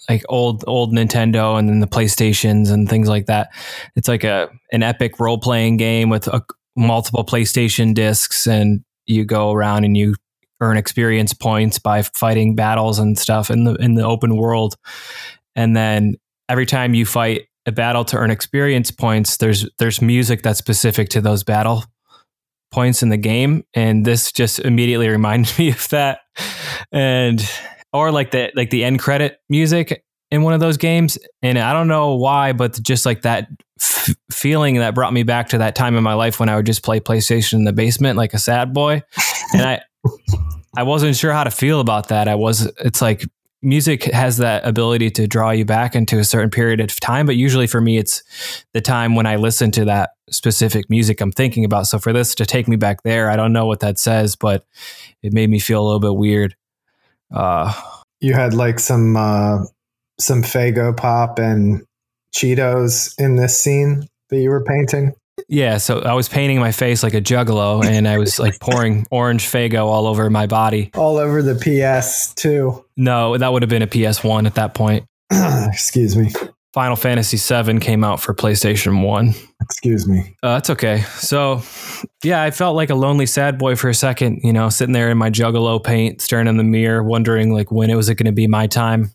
like 0.10 0.23
old 0.30 0.63
old 0.67 0.93
Nintendo 0.93 1.58
and 1.58 1.67
then 1.67 1.80
the 1.80 1.88
PlayStations 1.88 2.71
and 2.71 2.89
things 2.89 3.08
like 3.08 3.25
that, 3.28 3.49
it's 3.95 4.08
like 4.08 4.23
a 4.23 4.49
an 4.71 4.84
epic 4.84 5.19
role 5.19 5.39
playing 5.39 5.78
game 5.78 6.10
with 6.10 6.28
a, 6.28 6.43
multiple 6.75 7.23
PlayStation 7.23 7.93
discs, 7.93 8.47
and 8.47 8.84
you 9.06 9.25
go 9.25 9.51
around 9.51 9.86
and 9.86 9.95
you 9.95 10.15
earn 10.62 10.78
experience 10.78 11.34
points 11.34 11.80
by 11.80 12.01
fighting 12.01 12.56
battles 12.56 12.99
and 12.99 13.17
stuff 13.17 13.49
in 13.49 13.63
the 13.63 13.75
in 13.75 13.95
the 13.95 14.04
open 14.04 14.36
world, 14.36 14.75
and 15.56 15.75
then 15.75 16.15
every 16.49 16.65
time 16.65 16.93
you 16.93 17.06
fight 17.06 17.47
a 17.65 17.71
battle 17.71 18.06
to 18.06 18.17
earn 18.17 18.32
experience 18.32 18.91
points, 18.91 19.38
there's 19.38 19.69
there's 19.80 20.01
music 20.01 20.41
that's 20.43 20.60
specific 20.60 21.10
to 21.10 21.21
those 21.21 21.43
battle 21.43 21.84
points 22.71 23.01
in 23.01 23.10
the 23.10 23.17
game. 23.17 23.63
And 23.73 24.06
this 24.06 24.32
just 24.32 24.60
immediately 24.60 25.08
reminded 25.10 25.58
me 25.58 25.71
of 25.71 25.88
that. 25.89 26.19
And 26.91 27.43
or 27.93 28.12
like 28.12 28.32
the 28.32 28.51
like 28.56 28.69
the 28.69 28.84
end 28.84 28.99
credit 28.99 29.39
music 29.49 30.04
in 30.32 30.41
one 30.41 30.54
of 30.54 30.60
those 30.60 30.78
games. 30.78 31.17
And 31.41 31.58
i 31.58 31.71
don't 31.71 31.88
know 31.88 32.15
why 32.15 32.51
but 32.51 32.82
just 32.82 33.06
like 33.06 33.21
that 33.21 33.47
f- 33.80 34.13
feeling 34.32 34.75
that 34.75 34.93
brought 34.93 35.13
me 35.13 35.23
back 35.23 35.49
to 35.49 35.58
that 35.60 35.75
time 35.75 35.95
in 35.95 36.04
my 36.04 36.13
life 36.13 36.39
when 36.39 36.49
i 36.49 36.56
would 36.56 36.65
just 36.65 36.84
play 36.84 36.99
playstation 36.99 37.54
in 37.54 37.63
the 37.63 37.71
basement 37.73 38.17
like 38.17 38.34
a 38.34 38.39
sad 38.39 38.73
boy. 38.73 39.01
And 39.54 39.62
i 39.62 39.82
i 40.75 40.84
wasn't 40.84 41.15
sure 41.15 41.32
how 41.32 41.43
to 41.45 41.51
feel 41.51 41.80
about 41.80 42.10
that. 42.10 42.28
I 42.28 42.36
was 42.36 42.65
it's 42.84 43.01
like 43.01 43.25
music 43.65 44.04
has 44.06 44.38
that 44.38 44.65
ability 44.65 45.10
to 45.10 45.28
draw 45.28 45.49
you 45.49 45.65
back 45.65 45.95
into 45.95 46.19
a 46.19 46.23
certain 46.23 46.49
period 46.49 46.80
of 46.80 46.97
time 46.99 47.25
but 47.25 47.36
usually 47.36 47.67
for 47.67 47.82
me 47.82 47.97
it's 47.97 48.23
the 48.73 48.82
time 48.82 49.15
when 49.15 49.25
i 49.25 49.36
listen 49.36 49.71
to 49.71 49.84
that 49.84 50.12
specific 50.30 50.89
music 50.89 51.19
i'm 51.19 51.32
thinking 51.32 51.65
about 51.65 51.88
so 51.88 51.99
for 51.99 52.13
this 52.13 52.36
to 52.36 52.45
take 52.45 52.67
me 52.67 52.75
back 52.75 53.04
there 53.04 53.30
i 53.30 53.36
don't 53.36 53.51
know 53.51 53.65
what 53.65 53.80
that 53.82 53.99
says 53.99 54.36
but 54.36 54.65
it 55.21 55.34
made 55.34 55.49
me 55.49 55.60
feel 55.60 55.82
a 55.82 55.86
little 55.86 55.99
bit 55.99 56.15
weird 56.15 56.56
uh 57.34 57.73
You 58.21 58.34
had 58.34 58.54
like 58.54 58.80
some 58.80 59.17
uh, 59.17 59.65
some 60.19 60.41
Faygo 60.41 60.95
pop 60.95 61.38
and 61.38 61.84
Cheetos 62.34 63.13
in 63.19 63.36
this 63.36 63.60
scene 63.60 64.08
that 64.30 64.38
you 64.38 64.49
were 64.49 64.63
painting. 64.63 65.13
Yeah 65.48 65.78
so 65.78 66.00
i 66.00 66.13
was 66.13 66.30
painting 66.30 66.60
my 66.60 66.71
face 66.71 67.04
like 67.04 67.13
a 67.13 67.21
juggalo 67.21 67.84
and 67.86 68.08
i 68.08 68.17
was 68.17 68.39
like 68.39 68.60
pouring 68.60 69.06
orange 69.12 69.45
Faygo 69.45 69.86
all 69.86 70.08
over 70.08 70.30
my 70.30 70.45
body 70.48 70.91
all 70.95 71.17
over 71.17 71.41
the 71.41 71.54
PS2. 71.54 72.84
no 72.98 73.38
that 73.38 73.52
would 73.52 73.62
have 73.62 73.69
been 73.69 73.82
a 73.82 73.88
ps1 73.88 74.45
at 74.45 74.56
that 74.56 74.74
point 74.74 75.06
Excuse 75.32 76.15
me. 76.15 76.32
final 76.74 76.95
fantasy 76.95 77.38
7 77.38 77.80
came 77.80 78.04
out 78.04 78.19
for 78.21 78.34
playstation 78.34 79.04
1 79.04 79.34
Excuse 79.62 80.08
me. 80.08 80.36
Uh, 80.43 80.54
that's 80.54 80.69
okay. 80.69 81.02
So, 81.17 81.62
yeah, 82.24 82.43
I 82.43 82.52
felt 82.52 82.76
like 82.76 82.91
a 82.91 82.95
lonely 82.95 83.26
sad 83.26 83.58
boy 83.58 83.76
for 83.76 83.89
a 83.89 83.95
second, 83.95 84.41
you 84.43 84.54
know, 84.54 84.69
sitting 84.69 84.93
there 84.93 85.10
in 85.10 85.17
my 85.17 85.32
juggalo 85.32 85.84
paint, 85.84 86.21
staring 86.21 86.48
in 86.48 86.58
the 86.58 86.63
mirror, 86.63 87.02
wondering 87.02 87.52
like 87.52 87.71
when 87.71 87.89
it 87.89 87.95
was 87.95 88.08
it 88.08 88.15
going 88.15 88.28
to 88.28 88.32
be 88.32 88.45
my 88.45 88.67
time 88.67 89.10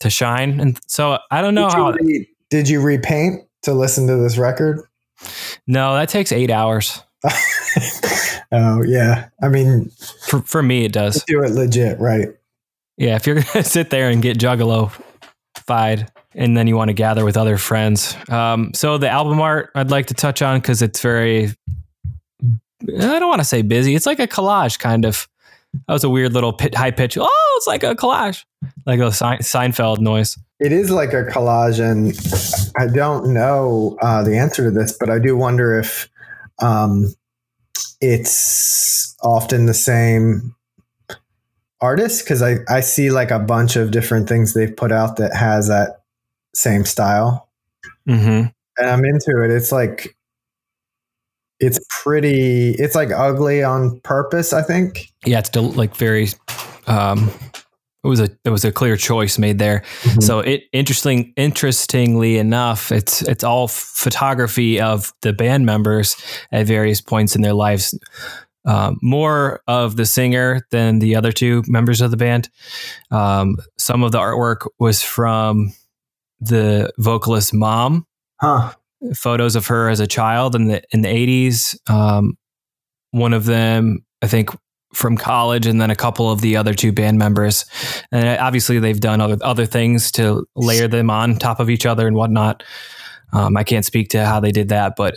to 0.00 0.10
shine. 0.10 0.60
And 0.60 0.78
so 0.88 1.18
I 1.30 1.40
don't 1.40 1.54
know 1.54 1.70
Did 1.70 1.74
how. 1.76 1.88
you, 1.92 1.96
re- 2.06 2.28
did 2.50 2.68
you 2.68 2.82
repaint 2.82 3.44
to 3.62 3.72
listen 3.72 4.06
to 4.08 4.16
this 4.16 4.36
record? 4.36 4.82
No, 5.66 5.94
that 5.94 6.08
takes 6.08 6.32
eight 6.32 6.50
hours. 6.50 7.02
oh 8.52 8.82
yeah. 8.82 9.28
I 9.42 9.48
mean, 9.48 9.90
For, 10.28 10.40
for 10.42 10.62
me, 10.62 10.84
it 10.84 10.92
does. 10.92 11.22
do 11.26 11.42
it 11.42 11.50
legit, 11.52 11.98
right? 11.98 12.28
Yeah, 12.96 13.16
if 13.16 13.26
you're 13.26 13.36
going 13.36 13.46
to 13.52 13.62
sit 13.64 13.90
there 13.90 14.08
and 14.10 14.22
get 14.22 14.38
juggalo 14.38 14.92
fied 15.66 16.10
and 16.34 16.56
then 16.56 16.66
you 16.66 16.76
want 16.76 16.88
to 16.88 16.94
gather 16.94 17.24
with 17.24 17.36
other 17.36 17.58
friends. 17.58 18.16
Um, 18.28 18.72
so 18.74 18.98
the 18.98 19.08
album 19.10 19.40
art 19.40 19.70
I'd 19.74 19.90
like 19.90 20.06
to 20.06 20.14
touch 20.14 20.42
on 20.42 20.60
because 20.60 20.82
it's 20.82 21.00
very, 21.00 21.46
I 22.82 23.18
don't 23.18 23.28
want 23.28 23.40
to 23.40 23.44
say 23.44 23.62
busy. 23.62 23.94
It's 23.94 24.06
like 24.06 24.20
a 24.20 24.26
collage 24.28 24.78
kind 24.78 25.04
of. 25.04 25.28
That 25.86 25.92
was 25.92 26.02
a 26.02 26.08
weird 26.08 26.32
little 26.32 26.52
pit, 26.54 26.74
high 26.74 26.90
pitch. 26.90 27.18
Oh, 27.20 27.54
it's 27.58 27.66
like 27.66 27.82
a 27.82 27.94
collage, 27.94 28.46
like 28.88 28.98
a 28.98 29.12
Sein- 29.12 29.38
Seinfeld 29.38 30.00
noise. 30.00 30.36
It 30.58 30.72
is 30.72 30.90
like 30.90 31.12
a 31.12 31.22
collage, 31.24 31.78
and 31.78 32.12
I 32.76 32.92
don't 32.92 33.32
know 33.32 33.96
uh, 34.02 34.24
the 34.24 34.36
answer 34.36 34.64
to 34.64 34.70
this, 34.72 34.96
but 34.98 35.08
I 35.08 35.20
do 35.20 35.36
wonder 35.36 35.78
if 35.78 36.08
um, 36.60 37.14
it's 38.00 39.14
often 39.22 39.66
the 39.66 39.74
same 39.74 40.56
artist 41.80 42.24
because 42.24 42.42
I, 42.42 42.56
I 42.68 42.80
see 42.80 43.10
like 43.10 43.30
a 43.30 43.38
bunch 43.38 43.76
of 43.76 43.92
different 43.92 44.28
things 44.28 44.54
they've 44.54 44.74
put 44.76 44.90
out 44.90 45.16
that 45.18 45.32
has 45.36 45.68
that 45.68 46.02
same 46.54 46.84
style, 46.84 47.48
Mm-hmm. 48.08 48.48
and 48.78 48.90
I'm 48.90 49.04
into 49.04 49.44
it. 49.44 49.50
It's 49.50 49.70
like 49.70 50.16
it's 51.60 51.78
pretty. 51.90 52.70
It's 52.72 52.94
like 52.94 53.10
ugly 53.12 53.62
on 53.62 54.00
purpose. 54.00 54.52
I 54.52 54.62
think. 54.62 55.12
Yeah, 55.24 55.38
it's 55.40 55.50
del- 55.50 55.70
like 55.72 55.94
very. 55.94 56.28
Um, 56.86 57.30
it 58.08 58.10
was 58.10 58.20
a 58.20 58.30
it 58.44 58.50
was 58.50 58.64
a 58.64 58.72
clear 58.72 58.96
choice 58.96 59.38
made 59.38 59.58
there. 59.58 59.82
So 60.20 60.40
it 60.40 60.62
interesting 60.72 61.32
interestingly 61.36 62.38
enough, 62.38 62.90
it's 62.90 63.22
it's 63.22 63.44
all 63.44 63.68
photography 63.68 64.80
of 64.80 65.12
the 65.22 65.32
band 65.32 65.66
members 65.66 66.16
at 66.50 66.66
various 66.66 67.00
points 67.00 67.36
in 67.36 67.42
their 67.42 67.52
lives. 67.52 67.98
Um, 68.64 68.98
more 69.02 69.62
of 69.66 69.96
the 69.96 70.04
singer 70.04 70.66
than 70.70 70.98
the 70.98 71.16
other 71.16 71.32
two 71.32 71.62
members 71.66 72.00
of 72.00 72.10
the 72.10 72.16
band. 72.16 72.50
Um, 73.10 73.56
some 73.78 74.02
of 74.02 74.12
the 74.12 74.18
artwork 74.18 74.66
was 74.78 75.02
from 75.02 75.72
the 76.40 76.92
vocalist 76.98 77.54
mom. 77.54 78.06
Huh. 78.40 78.72
Photos 79.14 79.56
of 79.56 79.66
her 79.68 79.88
as 79.88 80.00
a 80.00 80.06
child 80.06 80.54
in 80.54 80.68
the 80.68 80.82
in 80.92 81.02
the 81.02 81.08
eighties. 81.08 81.78
Um, 81.88 82.36
one 83.10 83.32
of 83.32 83.44
them, 83.44 84.04
I 84.22 84.26
think, 84.26 84.50
from 84.94 85.16
college, 85.16 85.66
and 85.66 85.80
then 85.80 85.90
a 85.90 85.96
couple 85.96 86.30
of 86.30 86.40
the 86.40 86.56
other 86.56 86.74
two 86.74 86.92
band 86.92 87.18
members. 87.18 87.64
And 88.10 88.38
obviously, 88.40 88.78
they've 88.78 89.00
done 89.00 89.20
other 89.20 89.36
other 89.42 89.66
things 89.66 90.10
to 90.12 90.46
layer 90.56 90.88
them 90.88 91.10
on 91.10 91.36
top 91.36 91.60
of 91.60 91.70
each 91.70 91.86
other 91.86 92.06
and 92.06 92.16
whatnot. 92.16 92.62
Um, 93.32 93.56
I 93.56 93.64
can't 93.64 93.84
speak 93.84 94.08
to 94.10 94.24
how 94.24 94.40
they 94.40 94.52
did 94.52 94.70
that, 94.70 94.94
but 94.96 95.14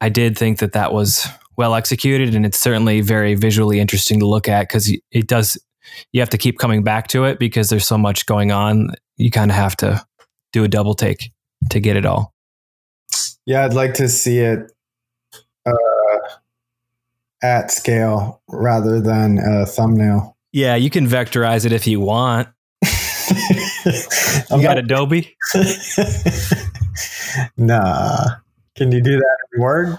I 0.00 0.08
did 0.08 0.36
think 0.36 0.58
that 0.58 0.72
that 0.72 0.92
was 0.92 1.26
well 1.56 1.74
executed, 1.74 2.34
and 2.34 2.44
it's 2.44 2.58
certainly 2.58 3.00
very 3.00 3.34
visually 3.34 3.80
interesting 3.80 4.20
to 4.20 4.26
look 4.26 4.48
at 4.48 4.68
because 4.68 4.92
it 5.10 5.26
does. 5.26 5.58
You 6.12 6.20
have 6.20 6.30
to 6.30 6.38
keep 6.38 6.58
coming 6.58 6.82
back 6.82 7.06
to 7.08 7.24
it 7.24 7.38
because 7.38 7.68
there's 7.68 7.86
so 7.86 7.96
much 7.96 8.26
going 8.26 8.50
on. 8.50 8.90
You 9.16 9.30
kind 9.30 9.50
of 9.50 9.56
have 9.56 9.76
to 9.76 10.04
do 10.52 10.64
a 10.64 10.68
double 10.68 10.94
take 10.94 11.32
to 11.70 11.80
get 11.80 11.96
it 11.96 12.04
all. 12.04 12.34
Yeah, 13.46 13.64
I'd 13.64 13.74
like 13.74 13.94
to 13.94 14.08
see 14.08 14.38
it 14.38 14.72
at 17.46 17.70
scale 17.70 18.42
rather 18.48 19.00
than 19.00 19.38
a 19.38 19.64
thumbnail. 19.66 20.36
Yeah, 20.52 20.74
you 20.74 20.90
can 20.90 21.06
vectorize 21.06 21.64
it 21.64 21.72
if 21.72 21.86
you 21.86 22.00
want. 22.00 22.48
You 24.50 24.62
got 24.62 24.78
Adobe? 24.78 25.36
nah. 27.56 28.24
Can 28.76 28.92
you 28.92 29.00
do 29.00 29.16
that 29.16 29.36
in 29.52 29.60
Word? 29.60 29.98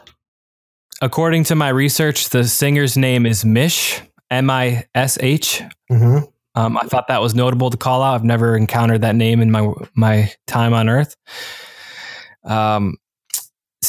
According 1.01 1.45
to 1.45 1.55
my 1.55 1.69
research, 1.69 2.29
the 2.29 2.43
singer's 2.43 2.97
name 2.97 3.25
is 3.25 3.45
Mish, 3.45 4.01
M 4.29 4.49
I 4.49 4.85
S 4.95 5.17
H. 5.21 5.61
Mm-hmm. 5.91 6.25
Um, 6.55 6.77
I 6.77 6.81
thought 6.87 7.07
that 7.07 7.21
was 7.21 7.35
notable 7.35 7.69
to 7.69 7.77
call 7.77 8.01
out. 8.01 8.15
I've 8.15 8.23
never 8.23 8.55
encountered 8.57 9.01
that 9.01 9.15
name 9.15 9.41
in 9.41 9.51
my 9.51 9.71
my 9.93 10.31
time 10.47 10.73
on 10.73 10.89
Earth. 10.89 11.15
Um, 12.43 12.97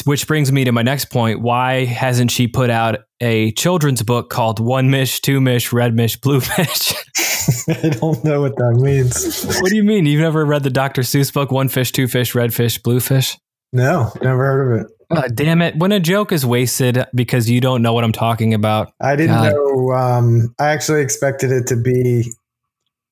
which 0.07 0.27
brings 0.27 0.53
me 0.53 0.65
to 0.65 0.73
my 0.73 0.83
next 0.83 1.07
point. 1.07 1.41
Why 1.41 1.85
hasn't 1.85 2.31
she 2.31 2.47
put 2.49 2.71
out 2.71 3.01
a 3.21 3.53
children's 3.53 4.03
book 4.03 4.31
called 4.31 4.61
One 4.61 4.91
Mish, 4.91 5.21
Two 5.21 5.41
Mish, 5.41 5.73
Red 5.73 5.95
Mish, 5.95 6.17
Blue 6.21 6.41
Mish? 6.59 6.93
I 7.69 7.89
don't 7.91 8.23
know 8.25 8.41
what 8.43 8.57
that 8.57 8.79
means. 8.81 9.45
what 9.61 9.71
do 9.71 9.77
you 9.77 9.85
mean? 9.85 10.07
You've 10.07 10.21
never 10.21 10.45
read 10.45 10.63
the 10.63 10.71
Dr. 10.71 11.03
Seuss 11.03 11.33
book, 11.33 11.51
One 11.51 11.69
Fish, 11.69 11.93
Two 11.93 12.09
Fish, 12.09 12.35
Red 12.35 12.53
Fish, 12.55 12.79
Blue 12.79 13.01
Fish? 13.01 13.37
No, 13.73 14.13
never 14.23 14.45
heard 14.45 14.73
of 14.73 14.87
it. 14.87 14.93
Uh, 15.11 15.29
damn 15.33 15.63
it. 15.63 15.77
When 15.77 15.93
a 15.93 16.01
joke 16.01 16.33
is 16.33 16.45
wasted 16.45 17.05
because 17.15 17.49
you 17.49 17.61
don't 17.61 17.81
know 17.83 17.93
what 17.93 18.05
I'm 18.05 18.13
talking 18.13 18.53
about. 18.53 18.93
I 19.01 19.17
didn't 19.17 19.37
God. 19.37 19.53
know. 19.53 19.93
Um, 19.93 20.55
I 20.59 20.69
actually 20.69 21.01
expected 21.01 21.51
it 21.51 21.67
to 21.69 21.77
be 21.77 22.31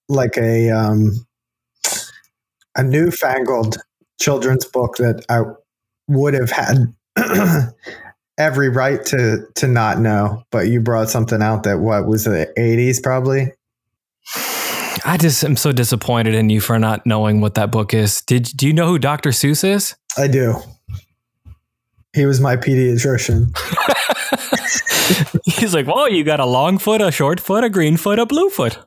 like 0.08 0.36
a 0.36 0.70
um, 0.70 1.12
a 2.76 2.82
newfangled 2.82 3.76
children's 4.20 4.64
book 4.64 4.96
that 4.96 5.24
I 5.28 5.42
would 6.08 6.34
have 6.34 6.50
had 6.50 6.94
every 8.38 8.68
right 8.68 9.04
to 9.06 9.46
to 9.56 9.68
not 9.68 9.98
know. 10.00 10.44
But 10.50 10.68
you 10.68 10.80
brought 10.80 11.10
something 11.10 11.42
out 11.42 11.64
that 11.64 11.78
what 11.78 12.06
was 12.06 12.24
the 12.24 12.52
eighties 12.58 13.00
probably. 13.00 13.52
I 15.04 15.16
just 15.18 15.44
am 15.44 15.56
so 15.56 15.70
disappointed 15.70 16.34
in 16.34 16.50
you 16.50 16.60
for 16.60 16.78
not 16.78 17.06
knowing 17.06 17.40
what 17.40 17.54
that 17.54 17.70
book 17.70 17.94
is. 17.94 18.22
Did 18.22 18.44
do 18.56 18.66
you 18.66 18.72
know 18.72 18.88
who 18.88 18.98
Dr. 18.98 19.30
Seuss 19.30 19.62
is? 19.62 19.94
I 20.16 20.26
do. 20.26 20.54
He 22.14 22.24
was 22.24 22.40
my 22.40 22.56
pediatrician. 22.56 23.54
He's 25.44 25.74
like, 25.74 25.86
"Well, 25.86 26.08
you 26.10 26.24
got 26.24 26.40
a 26.40 26.46
long 26.46 26.78
foot, 26.78 27.00
a 27.00 27.12
short 27.12 27.38
foot, 27.40 27.62
a 27.62 27.70
green 27.70 27.96
foot, 27.96 28.18
a 28.18 28.26
blue 28.26 28.50
foot." 28.50 28.78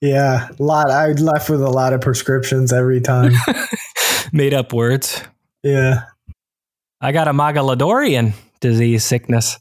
Yeah, 0.00 0.48
a 0.58 0.62
lot. 0.62 0.90
I 0.90 1.12
left 1.12 1.50
with 1.50 1.62
a 1.62 1.70
lot 1.70 1.92
of 1.92 2.00
prescriptions 2.00 2.72
every 2.72 3.00
time. 3.00 3.32
Made 4.32 4.54
up 4.54 4.72
words. 4.72 5.22
Yeah. 5.62 6.04
I 7.00 7.12
got 7.12 7.28
a 7.28 7.32
Magaladorian 7.32 8.32
disease 8.60 9.04
sickness. 9.04 9.58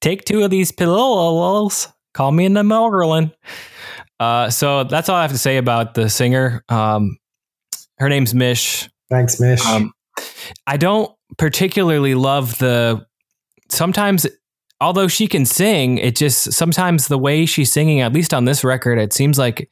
Take 0.00 0.24
two 0.24 0.42
of 0.42 0.50
these 0.50 0.72
pillows. 0.72 1.88
Call 2.12 2.32
me 2.32 2.44
in 2.44 2.54
the 2.54 2.62
Melgerlin. 2.62 3.32
Uh, 4.20 4.50
so 4.50 4.84
that's 4.84 5.08
all 5.08 5.16
I 5.16 5.22
have 5.22 5.32
to 5.32 5.38
say 5.38 5.56
about 5.56 5.94
the 5.94 6.08
singer. 6.08 6.64
Um, 6.68 7.16
her 7.98 8.08
name's 8.08 8.34
Mish. 8.34 8.88
Thanks, 9.08 9.40
Mish. 9.40 9.64
Um, 9.64 9.92
I 10.66 10.76
don't 10.76 11.10
particularly 11.38 12.14
love 12.14 12.58
the. 12.58 13.06
Sometimes, 13.70 14.26
although 14.80 15.08
she 15.08 15.26
can 15.26 15.46
sing, 15.46 15.98
it 15.98 16.14
just 16.14 16.52
sometimes 16.52 17.08
the 17.08 17.18
way 17.18 17.46
she's 17.46 17.72
singing, 17.72 18.00
at 18.00 18.12
least 18.12 18.34
on 18.34 18.44
this 18.44 18.62
record, 18.64 18.98
it 18.98 19.12
seems 19.12 19.38
like 19.38 19.70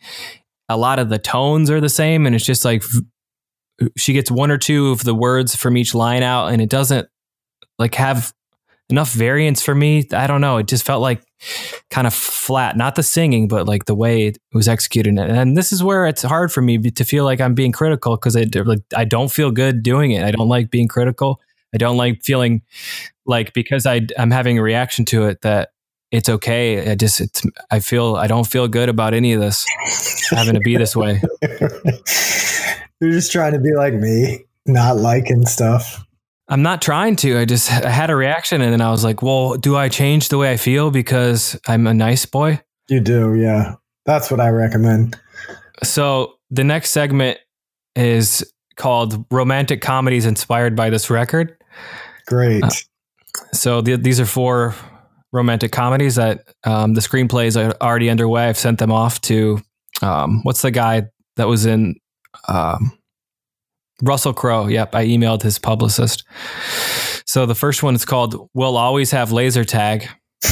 a 0.69 0.77
lot 0.77 0.99
of 0.99 1.11
the 1.11 1.19
tones 1.19 1.71
are 1.71 1.81
the 1.81 1.89
same, 1.89 2.27
and 2.27 2.35
it's 2.35 2.45
just 2.45 2.65
like 2.65 2.83
she 3.97 4.13
gets 4.13 4.31
one 4.31 4.51
or 4.51 4.59
two 4.59 4.91
of 4.91 5.05
the 5.05 5.15
words 5.15 5.57
from 5.57 5.77
each 5.77 5.95
line 5.95 6.23
out, 6.23 6.53
and 6.53 6.61
it 6.61 6.69
doesn't 6.69 7.09
like 7.79 7.95
have 7.95 8.33
enough 8.91 9.13
variance 9.13 9.63
for 9.63 9.75
me. 9.75 10.07
I 10.13 10.27
don't 10.27 10.41
know. 10.41 10.59
It 10.59 10.67
just 10.67 10.85
felt 10.85 11.01
like 11.01 11.23
kind 11.91 12.07
of 12.07 12.13
flat. 12.15 12.77
Not 12.77 12.97
the 12.97 13.03
singing, 13.03 13.49
but 13.49 13.67
like 13.67 13.87
the 13.87 13.95
way 13.95 14.27
it 14.27 14.39
was 14.53 14.69
executed. 14.69 15.19
And 15.19 15.57
this 15.57 15.73
is 15.73 15.83
where 15.83 16.07
it's 16.07 16.23
hard 16.23 16.53
for 16.53 16.61
me 16.61 16.79
to 16.79 17.05
feel 17.05 17.25
like 17.25 17.41
I'm 17.41 17.55
being 17.55 17.73
critical 17.73 18.17
because 18.17 18.37
I 18.37 18.47
like 18.65 18.81
I 18.97 19.05
don't 19.05 19.31
feel 19.31 19.51
good 19.51 19.83
doing 19.83 20.13
it. 20.13 20.25
I 20.25 20.31
don't 20.31 20.49
like 20.49 20.71
being 20.71 20.89
critical. 20.89 21.41
I 21.73 21.79
don't 21.79 21.97
like 21.97 22.23
feeling 22.23 22.63
like 23.27 23.53
because 23.55 23.87
I 23.87 24.07
I'm 24.19 24.31
having 24.31 24.59
a 24.59 24.63
reaction 24.63 25.05
to 25.07 25.27
it 25.27 25.43
that 25.43 25.71
it's 26.11 26.29
okay. 26.29 26.91
I 26.91 26.95
just 26.97 27.21
it's 27.21 27.47
I 27.71 27.81
feel 27.81 28.17
I 28.17 28.27
don't 28.27 28.47
feel 28.47 28.67
good 28.69 28.89
about 28.89 29.15
any 29.15 29.33
of 29.33 29.41
this 29.41 29.65
having 30.31 30.55
to 30.55 30.61
be 30.61 30.77
this 30.77 30.97
way. 30.97 31.23
You're 33.01 33.13
just 33.13 33.33
trying 33.33 33.53
to 33.53 33.59
be 33.59 33.73
like 33.75 33.95
me, 33.95 34.45
not 34.67 34.97
liking 34.97 35.47
stuff. 35.47 36.05
I'm 36.49 36.63
not 36.63 36.83
trying 36.83 37.17
to. 37.17 37.39
I 37.39 37.45
just 37.45 37.71
I 37.71 37.91
had 37.91 38.11
a 38.11 38.17
reaction 38.17 38.61
and 38.61 38.73
then 38.73 38.81
I 38.81 38.91
was 38.91 39.05
like, 39.05 39.23
"Well, 39.23 39.55
do 39.57 39.77
I 39.77 39.89
change 39.89 40.29
the 40.29 40.39
way 40.39 40.51
I 40.51 40.57
feel 40.57 40.91
because 40.91 41.59
I'm 41.69 41.87
a 41.87 41.95
nice 41.95 42.27
boy?" 42.27 42.61
You 42.89 43.01
do, 43.01 43.35
yeah. 43.35 43.77
That's 44.05 44.31
what 44.31 44.41
I 44.41 44.49
recommend. 44.49 45.19
So, 45.85 46.35
the 46.51 46.65
next 46.65 46.91
segment 46.91 47.39
is 47.95 48.45
called 48.77 49.25
Romantic 49.31 49.81
Comedies 49.81 50.27
Inspired 50.27 50.75
by 50.75 50.91
this 50.91 51.09
record. 51.09 51.57
Great. 52.27 52.65
Uh, 52.65 52.71
So, 53.53 53.81
the, 53.81 53.97
these 53.97 54.19
are 54.19 54.27
four 54.27 54.75
romantic 55.33 55.71
comedies 55.71 56.17
that 56.17 56.49
um, 56.65 56.95
the 56.95 57.01
screenplays 57.01 57.57
are 57.57 57.77
already 57.81 58.11
underway. 58.11 58.49
I've 58.49 58.59
sent 58.59 58.81
them 58.81 58.91
off 58.91 59.21
to 59.23 59.63
um, 60.03 60.41
what's 60.43 60.63
the 60.63 60.73
guy 60.73 61.09
that 61.37 61.47
was 61.47 61.67
in 61.67 61.95
um, 62.49 62.93
Russell 64.03 64.33
Crowe. 64.33 64.67
Yep, 64.67 64.95
I 64.95 65.07
emailed 65.07 65.43
his 65.43 65.59
publicist. 65.59 66.25
So 67.27 67.47
the 67.47 67.55
first 67.55 67.83
one 67.83 67.95
is 67.95 68.05
called 68.05 68.49
"We'll 68.55 68.77
Always 68.77 69.11
Have 69.11 69.33
Laser 69.33 69.65
Tag." 69.65 70.09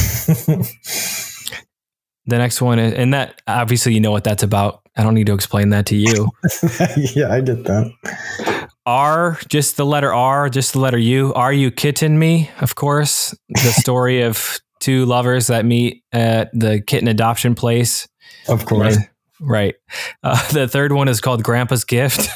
The 2.29 2.37
next 2.37 2.61
one 2.61 2.77
is, 2.77 2.93
and 2.93 3.11
that 3.15 3.41
obviously 3.47 3.95
you 3.95 3.99
know 3.99 4.11
what 4.11 4.23
that's 4.23 4.43
about. 4.43 4.81
I 4.95 5.01
don't 5.01 5.15
need 5.15 5.25
to 5.25 5.33
explain 5.33 5.69
that 5.69 5.87
to 5.87 5.95
you. 5.95 6.29
yeah, 7.15 7.33
I 7.33 7.41
get 7.41 7.63
that. 7.63 8.69
R, 8.85 9.39
just 9.47 9.77
the 9.77 9.85
letter 9.85 10.13
R, 10.13 10.47
just 10.47 10.73
the 10.73 10.79
letter 10.79 10.99
U. 10.99 11.33
Are 11.33 11.51
you 11.51 11.71
kidding 11.71 12.19
me? 12.19 12.51
Of 12.61 12.75
course, 12.75 13.35
the 13.49 13.73
story 13.79 14.21
of 14.21 14.59
two 14.79 15.05
lovers 15.05 15.47
that 15.47 15.65
meet 15.65 16.03
at 16.11 16.51
the 16.53 16.81
kitten 16.81 17.07
adoption 17.07 17.55
place. 17.55 18.07
Of 18.47 18.67
course. 18.67 18.97
Right. 19.39 19.75
Uh, 20.23 20.47
the 20.51 20.67
third 20.67 20.91
one 20.91 21.07
is 21.07 21.21
called 21.21 21.43
Grandpa's 21.43 21.83
Gift. 21.83 22.35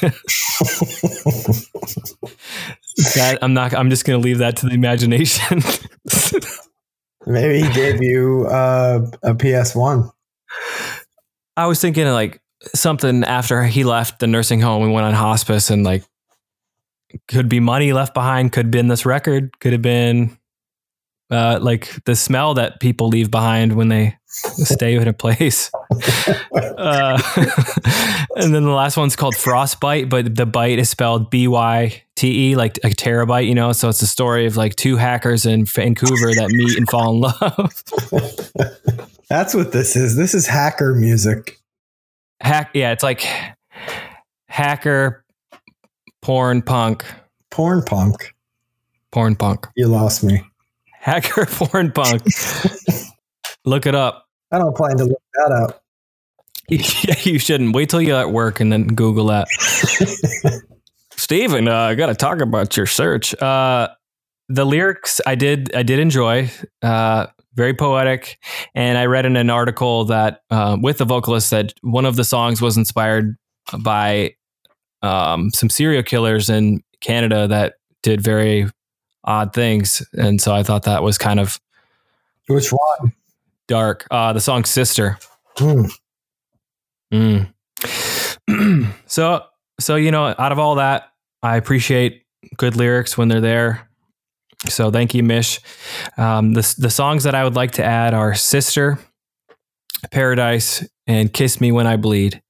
that 3.14 3.38
I'm 3.42 3.54
not. 3.54 3.74
I'm 3.74 3.90
just 3.90 4.04
going 4.04 4.20
to 4.20 4.24
leave 4.24 4.38
that 4.38 4.56
to 4.58 4.66
the 4.66 4.74
imagination. 4.74 5.62
Maybe 7.26 7.62
he 7.62 7.72
gave 7.72 8.02
you 8.02 8.46
uh, 8.46 9.06
a 9.22 9.34
PS1. 9.34 10.10
I 11.56 11.66
was 11.66 11.80
thinking 11.80 12.06
of 12.06 12.12
like 12.12 12.40
something 12.74 13.24
after 13.24 13.64
he 13.64 13.84
left 13.84 14.18
the 14.20 14.26
nursing 14.26 14.60
home. 14.60 14.82
We 14.82 14.90
went 14.90 15.06
on 15.06 15.14
hospice, 15.14 15.70
and 15.70 15.84
like 15.84 16.04
could 17.28 17.48
be 17.48 17.60
money 17.60 17.92
left 17.92 18.14
behind. 18.14 18.52
Could 18.52 18.66
have 18.66 18.72
been 18.72 18.88
this 18.88 19.06
record. 19.06 19.58
Could 19.60 19.72
have 19.72 19.82
been 19.82 20.36
uh, 21.30 21.58
like 21.62 22.04
the 22.04 22.14
smell 22.14 22.54
that 22.54 22.80
people 22.80 23.08
leave 23.08 23.30
behind 23.30 23.74
when 23.74 23.88
they 23.88 24.16
stay 24.28 24.94
in 24.94 25.08
a 25.08 25.12
place. 25.12 25.70
Uh, 26.76 27.18
and 28.36 28.52
then 28.54 28.64
the 28.64 28.70
last 28.72 28.96
one's 28.96 29.14
called 29.16 29.34
Frostbite, 29.36 30.08
but 30.08 30.34
the 30.34 30.44
bite 30.44 30.78
is 30.78 30.90
spelled 30.90 31.30
B 31.30 31.46
Y 31.48 32.02
T 32.16 32.50
E, 32.50 32.56
like 32.56 32.76
a 32.78 32.88
terabyte, 32.88 33.46
you 33.46 33.54
know? 33.54 33.72
So 33.72 33.88
it's 33.88 34.02
a 34.02 34.06
story 34.06 34.44
of 34.46 34.56
like 34.56 34.74
two 34.74 34.96
hackers 34.96 35.46
in 35.46 35.64
Vancouver 35.64 36.34
that 36.34 36.50
meet 36.50 36.76
and 36.76 36.88
fall 36.90 37.14
in 37.14 37.20
love. 37.20 37.82
That's 39.30 39.54
what 39.54 39.72
this 39.72 39.94
is. 39.96 40.16
This 40.16 40.34
is 40.34 40.46
hacker 40.46 40.94
music. 40.94 41.58
Hack, 42.40 42.70
yeah, 42.74 42.90
it's 42.90 43.04
like 43.04 43.24
hacker, 44.48 45.24
porn 46.22 46.60
punk, 46.60 47.04
Porn 47.50 47.82
punk. 47.82 48.34
porn 49.12 49.36
punk, 49.36 49.66
You 49.76 49.86
lost 49.86 50.22
me. 50.24 50.42
Hacker, 51.04 51.46
porn 51.50 51.92
punk. 51.92 52.22
Look 53.64 53.86
it 53.86 53.94
up. 53.94 54.26
I 54.50 54.58
don't 54.58 54.76
plan 54.76 54.96
to 54.96 55.04
look 55.04 55.22
that 55.34 55.52
up. 55.52 55.80
Yeah, 56.70 57.16
you 57.24 57.38
shouldn't. 57.38 57.76
Wait 57.76 57.90
till 57.90 58.00
you're 58.00 58.18
at 58.18 58.30
work 58.30 58.58
and 58.58 58.72
then 58.72 58.86
Google 58.86 59.26
that. 59.26 59.48
Steven, 61.10 61.68
uh, 61.68 61.74
I 61.74 61.94
got 61.94 62.06
to 62.06 62.14
talk 62.14 62.40
about 62.40 62.74
your 62.74 62.86
search. 62.86 63.34
Uh, 63.34 63.88
the 64.48 64.64
lyrics 64.64 65.20
I 65.26 65.34
did 65.34 65.74
I 65.76 65.82
did 65.82 65.98
enjoy. 65.98 66.50
Uh, 66.80 67.26
very 67.52 67.74
poetic, 67.74 68.38
and 68.74 68.96
I 68.96 69.04
read 69.04 69.26
in 69.26 69.36
an 69.36 69.50
article 69.50 70.06
that 70.06 70.40
uh, 70.50 70.78
with 70.80 70.96
the 70.96 71.04
vocalist 71.04 71.50
that 71.50 71.74
one 71.82 72.06
of 72.06 72.16
the 72.16 72.24
songs 72.24 72.62
was 72.62 72.78
inspired 72.78 73.36
by 73.80 74.34
um, 75.02 75.50
some 75.50 75.68
serial 75.68 76.02
killers 76.02 76.48
in 76.48 76.82
Canada 77.02 77.46
that 77.46 77.74
did 78.02 78.22
very 78.22 78.70
odd 79.24 79.52
things, 79.52 80.06
and 80.12 80.40
so 80.40 80.54
I 80.54 80.62
thought 80.62 80.84
that 80.84 81.02
was 81.02 81.18
kind 81.18 81.40
of 81.40 81.58
Which 82.48 82.70
one? 82.70 83.12
dark. 83.68 84.06
Uh, 84.10 84.32
the 84.32 84.40
song 84.40 84.64
"Sister." 84.64 85.18
Hmm. 85.56 85.86
Mm. 87.12 87.52
so, 89.06 89.44
so 89.80 89.96
you 89.96 90.10
know, 90.10 90.34
out 90.38 90.52
of 90.52 90.58
all 90.58 90.76
that, 90.76 91.10
I 91.42 91.56
appreciate 91.56 92.22
good 92.56 92.76
lyrics 92.76 93.16
when 93.16 93.28
they're 93.28 93.40
there. 93.40 93.88
So, 94.68 94.90
thank 94.90 95.14
you, 95.14 95.22
Mish. 95.22 95.60
Um, 96.16 96.54
the 96.54 96.74
the 96.78 96.90
songs 96.90 97.24
that 97.24 97.34
I 97.34 97.44
would 97.44 97.54
like 97.54 97.72
to 97.72 97.84
add 97.84 98.14
are 98.14 98.34
"Sister," 98.34 98.98
"Paradise," 100.10 100.86
and 101.06 101.32
"Kiss 101.32 101.60
Me 101.60 101.70
When 101.72 101.86
I 101.86 101.96
Bleed." 101.96 102.42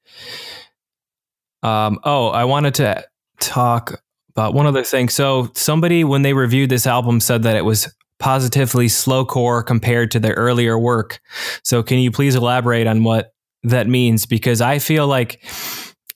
Um, 1.63 1.99
oh, 2.05 2.29
I 2.29 2.45
wanted 2.45 2.75
to 2.75 3.05
talk 3.41 4.03
about 4.37 4.55
one 4.55 4.67
other 4.67 4.85
thing. 4.85 5.09
So, 5.09 5.51
somebody 5.55 6.05
when 6.05 6.23
they 6.23 6.33
reviewed 6.33 6.71
this 6.71 6.87
album 6.87 7.21
said 7.21 7.43
that 7.45 7.57
it 7.57 7.65
was 7.65 7.93
positively 8.19 8.87
slowcore 8.87 9.65
compared 9.65 10.11
to 10.13 10.21
their 10.21 10.35
earlier 10.35 10.79
work. 10.79 11.21
So, 11.63 11.83
can 11.83 11.99
you 11.99 12.11
please 12.11 12.35
elaborate 12.35 12.87
on 12.87 13.05
what 13.05 13.33
that 13.63 13.87
means? 13.87 14.27
Because 14.27 14.61
I 14.61 14.79
feel 14.79 15.07
like 15.07 15.43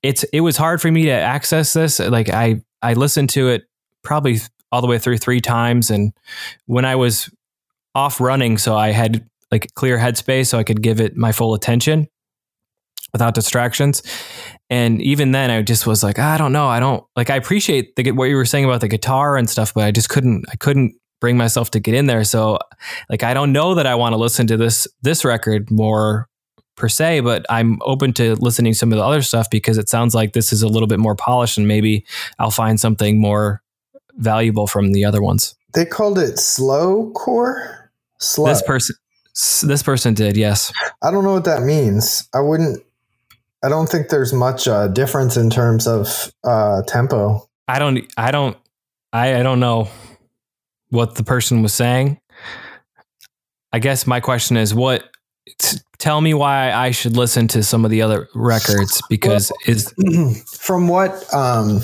it's 0.02 0.24
it 0.24 0.40
was 0.40 0.56
hard 0.56 0.80
for 0.80 0.90
me 0.90 1.04
to 1.04 1.10
access 1.10 1.72
this. 1.72 1.98
Like 1.98 2.28
I 2.28 2.62
I 2.82 2.94
listened 2.94 3.30
to 3.30 3.48
it 3.48 3.64
probably 4.02 4.38
all 4.70 4.80
the 4.80 4.86
way 4.86 4.98
through 4.98 5.18
three 5.18 5.40
times. 5.40 5.90
And 5.90 6.12
when 6.66 6.84
I 6.84 6.96
was 6.96 7.30
off 7.94 8.20
running, 8.20 8.58
so 8.58 8.76
I 8.76 8.90
had 8.90 9.26
like 9.50 9.72
clear 9.74 9.98
headspace, 9.98 10.48
so 10.48 10.58
I 10.58 10.64
could 10.64 10.82
give 10.82 11.00
it 11.00 11.16
my 11.16 11.32
full 11.32 11.54
attention 11.54 12.06
without 13.12 13.34
distractions. 13.34 14.02
And 14.70 15.00
even 15.00 15.32
then, 15.32 15.50
I 15.50 15.62
just 15.62 15.86
was 15.86 16.02
like, 16.02 16.18
I 16.18 16.36
don't 16.36 16.52
know, 16.52 16.66
I 16.66 16.78
don't 16.78 17.04
like. 17.16 17.30
I 17.30 17.36
appreciate 17.36 17.96
the, 17.96 18.10
what 18.12 18.26
you 18.26 18.36
were 18.36 18.44
saying 18.44 18.64
about 18.64 18.80
the 18.80 18.88
guitar 18.88 19.36
and 19.36 19.48
stuff, 19.48 19.72
but 19.72 19.84
I 19.84 19.90
just 19.90 20.10
couldn't. 20.10 20.44
I 20.52 20.56
couldn't 20.56 20.94
bring 21.20 21.36
myself 21.36 21.70
to 21.72 21.80
get 21.80 21.94
in 21.94 22.06
there. 22.06 22.22
So, 22.24 22.58
like, 23.08 23.22
I 23.22 23.34
don't 23.34 23.52
know 23.52 23.74
that 23.74 23.86
I 23.86 23.94
want 23.94 24.12
to 24.12 24.18
listen 24.18 24.46
to 24.48 24.56
this 24.56 24.86
this 25.02 25.24
record 25.24 25.70
more 25.70 26.28
per 26.76 26.88
se, 26.88 27.20
but 27.20 27.44
I'm 27.48 27.78
open 27.82 28.12
to 28.14 28.36
listening 28.36 28.72
to 28.72 28.78
some 28.78 28.92
of 28.92 28.98
the 28.98 29.04
other 29.04 29.22
stuff 29.22 29.48
because 29.50 29.78
it 29.78 29.88
sounds 29.88 30.14
like 30.14 30.32
this 30.32 30.52
is 30.52 30.62
a 30.62 30.68
little 30.68 30.86
bit 30.86 30.98
more 30.98 31.16
polished, 31.16 31.56
and 31.56 31.66
maybe 31.66 32.04
I'll 32.38 32.50
find 32.50 32.78
something 32.78 33.20
more 33.20 33.62
valuable 34.16 34.66
from 34.66 34.92
the 34.92 35.04
other 35.04 35.22
ones. 35.22 35.54
They 35.74 35.84
called 35.84 36.18
it 36.18 36.38
slow 36.38 37.10
core. 37.12 37.90
Slow. 38.18 38.46
This 38.46 38.62
person, 38.62 38.96
this 39.68 39.82
person 39.82 40.14
did, 40.14 40.36
yes. 40.36 40.72
I 41.02 41.10
don't 41.10 41.24
know 41.24 41.32
what 41.32 41.44
that 41.44 41.62
means. 41.62 42.28
I 42.34 42.40
wouldn't. 42.40 42.82
I 43.62 43.68
don't 43.68 43.88
think 43.88 44.08
there's 44.08 44.32
much 44.32 44.68
uh, 44.68 44.88
difference 44.88 45.36
in 45.36 45.50
terms 45.50 45.86
of 45.86 46.32
uh, 46.44 46.82
tempo. 46.86 47.48
I 47.66 47.78
don't, 47.78 48.06
I 48.16 48.30
don't, 48.30 48.56
I, 49.12 49.40
I 49.40 49.42
don't 49.42 49.60
know 49.60 49.88
what 50.90 51.16
the 51.16 51.24
person 51.24 51.62
was 51.62 51.74
saying. 51.74 52.20
I 53.72 53.78
guess 53.80 54.06
my 54.06 54.20
question 54.20 54.56
is, 54.56 54.74
what? 54.74 55.04
t- 55.58 55.78
Tell 55.98 56.20
me 56.20 56.32
why 56.32 56.72
I 56.72 56.92
should 56.92 57.16
listen 57.16 57.48
to 57.48 57.64
some 57.64 57.84
of 57.84 57.90
the 57.90 58.02
other 58.02 58.28
records 58.32 59.02
because 59.10 59.50
is 59.66 59.92
From 60.60 60.86
what 60.86 61.10
um, 61.34 61.80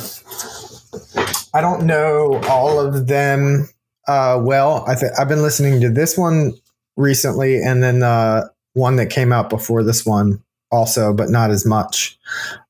I 1.52 1.60
don't 1.60 1.84
know 1.84 2.40
all 2.48 2.78
of 2.78 3.08
them 3.08 3.68
uh, 4.06 4.40
well. 4.40 4.84
I 4.86 4.94
th- 4.94 5.10
I've 5.18 5.26
been 5.26 5.42
listening 5.42 5.80
to 5.80 5.90
this 5.90 6.16
one 6.16 6.52
recently, 6.96 7.60
and 7.60 7.82
then 7.82 8.04
uh, 8.04 8.46
one 8.74 8.94
that 8.96 9.10
came 9.10 9.32
out 9.32 9.50
before 9.50 9.82
this 9.82 10.06
one 10.06 10.40
also, 10.74 11.14
but 11.14 11.30
not 11.30 11.50
as 11.50 11.64
much. 11.64 12.18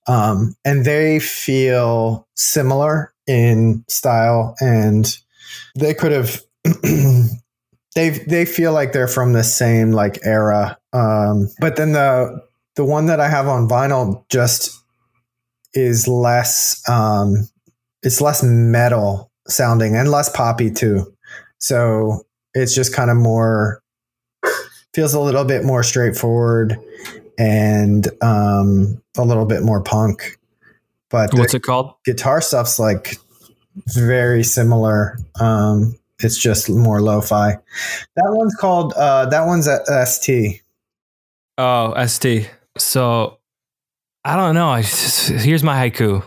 Um, 0.07 0.55
and 0.64 0.85
they 0.85 1.19
feel 1.19 2.29
similar 2.35 3.12
in 3.27 3.85
style, 3.88 4.55
and 4.61 5.17
they 5.77 5.95
could 5.95 6.12
have. 6.12 6.43
they 7.95 8.11
they 8.11 8.45
feel 8.45 8.73
like 8.73 8.93
they're 8.93 9.09
from 9.09 9.33
the 9.33 9.45
same 9.45 9.93
like 9.93 10.19
era. 10.25 10.79
Um, 10.93 11.49
but 11.61 11.77
then 11.77 11.93
the 11.93 12.40
the 12.77 12.85
one 12.85 13.07
that 13.07 13.21
I 13.21 13.29
have 13.29 13.49
on 13.49 13.69
vinyl 13.69 14.25
just 14.29 14.79
is 15.73 16.07
less 16.07 16.83
um, 16.88 17.49
it's 18.03 18.21
less 18.21 18.43
metal 18.43 19.31
sounding 19.49 19.97
and 19.97 20.11
less 20.11 20.29
poppy 20.29 20.71
too. 20.71 21.12
So 21.59 22.27
it's 22.55 22.75
just 22.75 22.95
kind 22.95 23.11
of 23.11 23.17
more 23.17 23.83
feels 24.95 25.14
a 25.14 25.21
little 25.21 25.45
bit 25.45 25.64
more 25.64 25.83
straightforward 25.83 26.79
and 27.38 28.09
um, 28.23 29.01
a 29.16 29.23
little 29.23 29.47
bit 29.47 29.62
more 29.62 29.83
punk. 29.83 30.38
But 31.11 31.33
what's 31.35 31.55
it 31.55 31.62
called? 31.62 31.94
guitar 32.05 32.40
stuff's 32.40 32.79
like 32.79 33.16
very 33.87 34.42
similar. 34.42 35.18
Um, 35.40 35.97
it's 36.20 36.38
just 36.38 36.70
more 36.70 37.01
lo-fi. 37.01 37.59
That 38.16 38.33
one's 38.33 38.55
called 38.55 38.92
uh, 38.94 39.27
that 39.27 39.47
one's 39.47 39.68
at 39.68 39.87
ST. 40.09 40.62
Oh, 41.59 42.07
ST. 42.07 42.51
So 42.79 43.38
I 44.25 44.37
don't 44.37 44.55
know. 44.55 44.68
I 44.70 44.83
just, 44.83 45.29
here's 45.29 45.62
my 45.62 45.88
haiku. 45.88 46.25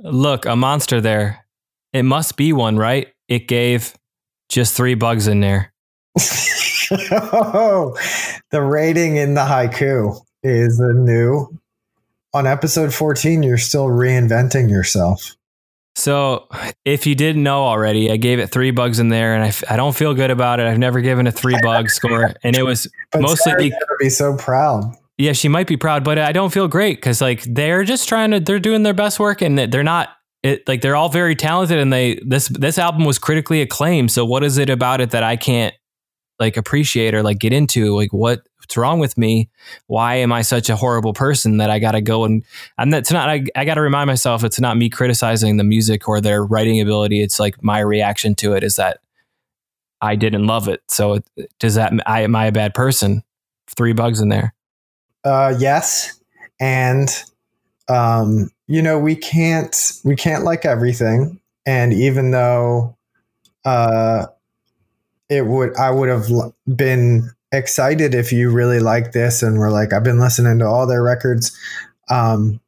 Look, 0.00 0.46
a 0.46 0.56
monster 0.56 1.00
there. 1.00 1.44
It 1.92 2.04
must 2.04 2.36
be 2.36 2.52
one, 2.52 2.76
right? 2.76 3.08
It 3.28 3.48
gave 3.48 3.94
just 4.48 4.76
three 4.76 4.94
bugs 4.94 5.26
in 5.26 5.40
there. 5.40 5.72
oh, 7.12 7.96
the 8.50 8.62
rating 8.62 9.16
in 9.16 9.34
the 9.34 9.42
haiku 9.44 10.20
is 10.42 10.78
a 10.80 10.92
new. 10.92 11.48
On 12.32 12.46
episode 12.46 12.94
14, 12.94 13.42
you're 13.42 13.58
still 13.58 13.86
reinventing 13.86 14.70
yourself. 14.70 15.34
So, 15.96 16.46
if 16.84 17.04
you 17.06 17.16
didn't 17.16 17.42
know 17.42 17.64
already, 17.64 18.10
I 18.12 18.16
gave 18.16 18.38
it 18.38 18.46
three 18.52 18.70
bugs 18.70 19.00
in 19.00 19.08
there, 19.08 19.34
and 19.34 19.42
I, 19.42 19.48
f- 19.48 19.64
I 19.68 19.76
don't 19.76 19.94
feel 19.94 20.14
good 20.14 20.30
about 20.30 20.60
it. 20.60 20.66
I've 20.66 20.78
never 20.78 21.00
given 21.00 21.26
a 21.26 21.32
three 21.32 21.58
bug 21.62 21.90
score, 21.90 22.32
and 22.44 22.56
it 22.56 22.62
was 22.62 22.86
But 23.10 23.22
mostly 23.22 23.50
Sarah's 23.50 23.64
be- 23.64 23.70
gonna 23.70 23.84
be 23.98 24.08
so 24.08 24.36
proud. 24.36 24.84
yeah, 25.18 25.32
she 25.32 25.48
might 25.48 25.66
be 25.66 25.76
proud, 25.76 26.04
but 26.04 26.16
I 26.18 26.30
don't 26.30 26.52
feel 26.52 26.68
great 26.68 26.98
because 26.98 27.20
like 27.20 27.42
they're 27.42 27.82
just 27.82 28.08
trying 28.08 28.30
to 28.30 28.38
they're 28.40 28.60
doing 28.60 28.84
their 28.84 28.94
best 28.94 29.18
work, 29.18 29.42
and 29.42 29.58
they're 29.58 29.82
not 29.82 30.10
it 30.44 30.66
like 30.68 30.80
they're 30.80 30.96
all 30.96 31.08
very 31.08 31.34
talented, 31.34 31.78
and 31.78 31.92
they 31.92 32.20
this 32.24 32.46
this 32.48 32.78
album 32.78 33.04
was 33.04 33.18
critically 33.18 33.60
acclaimed. 33.60 34.12
So, 34.12 34.24
what 34.24 34.44
is 34.44 34.58
it 34.58 34.70
about 34.70 35.00
it 35.00 35.10
that 35.10 35.24
I 35.24 35.34
can't 35.36 35.74
like 36.40 36.56
appreciate 36.56 37.14
or 37.14 37.22
like 37.22 37.38
get 37.38 37.52
into? 37.52 37.94
Like, 37.94 38.12
what 38.12 38.42
what's 38.58 38.76
wrong 38.76 38.98
with 38.98 39.16
me? 39.18 39.48
Why 39.86 40.16
am 40.16 40.32
I 40.32 40.42
such 40.42 40.68
a 40.70 40.76
horrible 40.76 41.12
person 41.12 41.58
that 41.58 41.70
I 41.70 41.78
got 41.78 41.92
to 41.92 42.00
go 42.00 42.24
and 42.24 42.42
and 42.78 42.92
that's 42.92 43.12
not 43.12 43.28
I, 43.28 43.44
I 43.54 43.64
got 43.64 43.74
to 43.74 43.80
remind 43.80 44.08
myself 44.08 44.42
it's 44.42 44.60
not 44.60 44.76
me 44.76 44.88
criticizing 44.88 45.58
the 45.58 45.64
music 45.64 46.08
or 46.08 46.20
their 46.20 46.44
writing 46.44 46.80
ability. 46.80 47.22
It's 47.22 47.38
like 47.38 47.62
my 47.62 47.80
reaction 47.80 48.34
to 48.36 48.54
it 48.54 48.64
is 48.64 48.76
that 48.76 48.98
I 50.00 50.16
didn't 50.16 50.46
love 50.46 50.66
it. 50.66 50.82
So 50.88 51.14
it, 51.14 51.52
does 51.58 51.74
that 51.74 51.92
I 52.06 52.22
am 52.22 52.34
I 52.34 52.46
a 52.46 52.52
bad 52.52 52.74
person? 52.74 53.22
Three 53.76 53.92
bugs 53.92 54.20
in 54.20 54.30
there. 54.30 54.54
Uh, 55.22 55.54
yes, 55.58 56.18
and 56.58 57.08
um, 57.88 58.50
you 58.66 58.80
know 58.80 58.98
we 58.98 59.14
can't 59.14 59.92
we 60.04 60.16
can't 60.16 60.44
like 60.44 60.64
everything, 60.64 61.40
and 61.66 61.92
even 61.92 62.30
though 62.30 62.96
uh, 63.64 64.26
it 65.30 65.46
would 65.46 65.74
I 65.76 65.90
would 65.90 66.08
have 66.08 66.28
been 66.76 67.30
excited 67.52 68.14
if 68.14 68.32
you 68.32 68.50
really 68.50 68.80
like 68.80 69.12
this 69.12 69.42
and 69.42 69.58
were 69.58 69.70
like 69.70 69.92
I've 69.92 70.04
been 70.04 70.18
listening 70.18 70.58
to 70.58 70.66
all 70.66 70.86
their 70.86 71.02
records. 71.02 71.56
Um, 72.10 72.60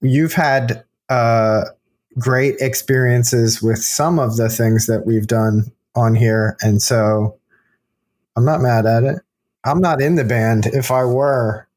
you've 0.00 0.32
had 0.32 0.84
uh, 1.08 1.64
great 2.18 2.56
experiences 2.60 3.60
with 3.60 3.82
some 3.82 4.18
of 4.18 4.36
the 4.36 4.48
things 4.48 4.86
that 4.86 5.04
we've 5.04 5.26
done 5.26 5.70
on 5.96 6.14
here, 6.14 6.56
and 6.60 6.80
so 6.80 7.36
I'm 8.36 8.44
not 8.44 8.60
mad 8.60 8.86
at 8.86 9.02
it. 9.02 9.18
I'm 9.64 9.80
not 9.80 10.00
in 10.00 10.14
the 10.14 10.24
band. 10.24 10.66
If 10.66 10.90
I 10.90 11.04
were, 11.04 11.68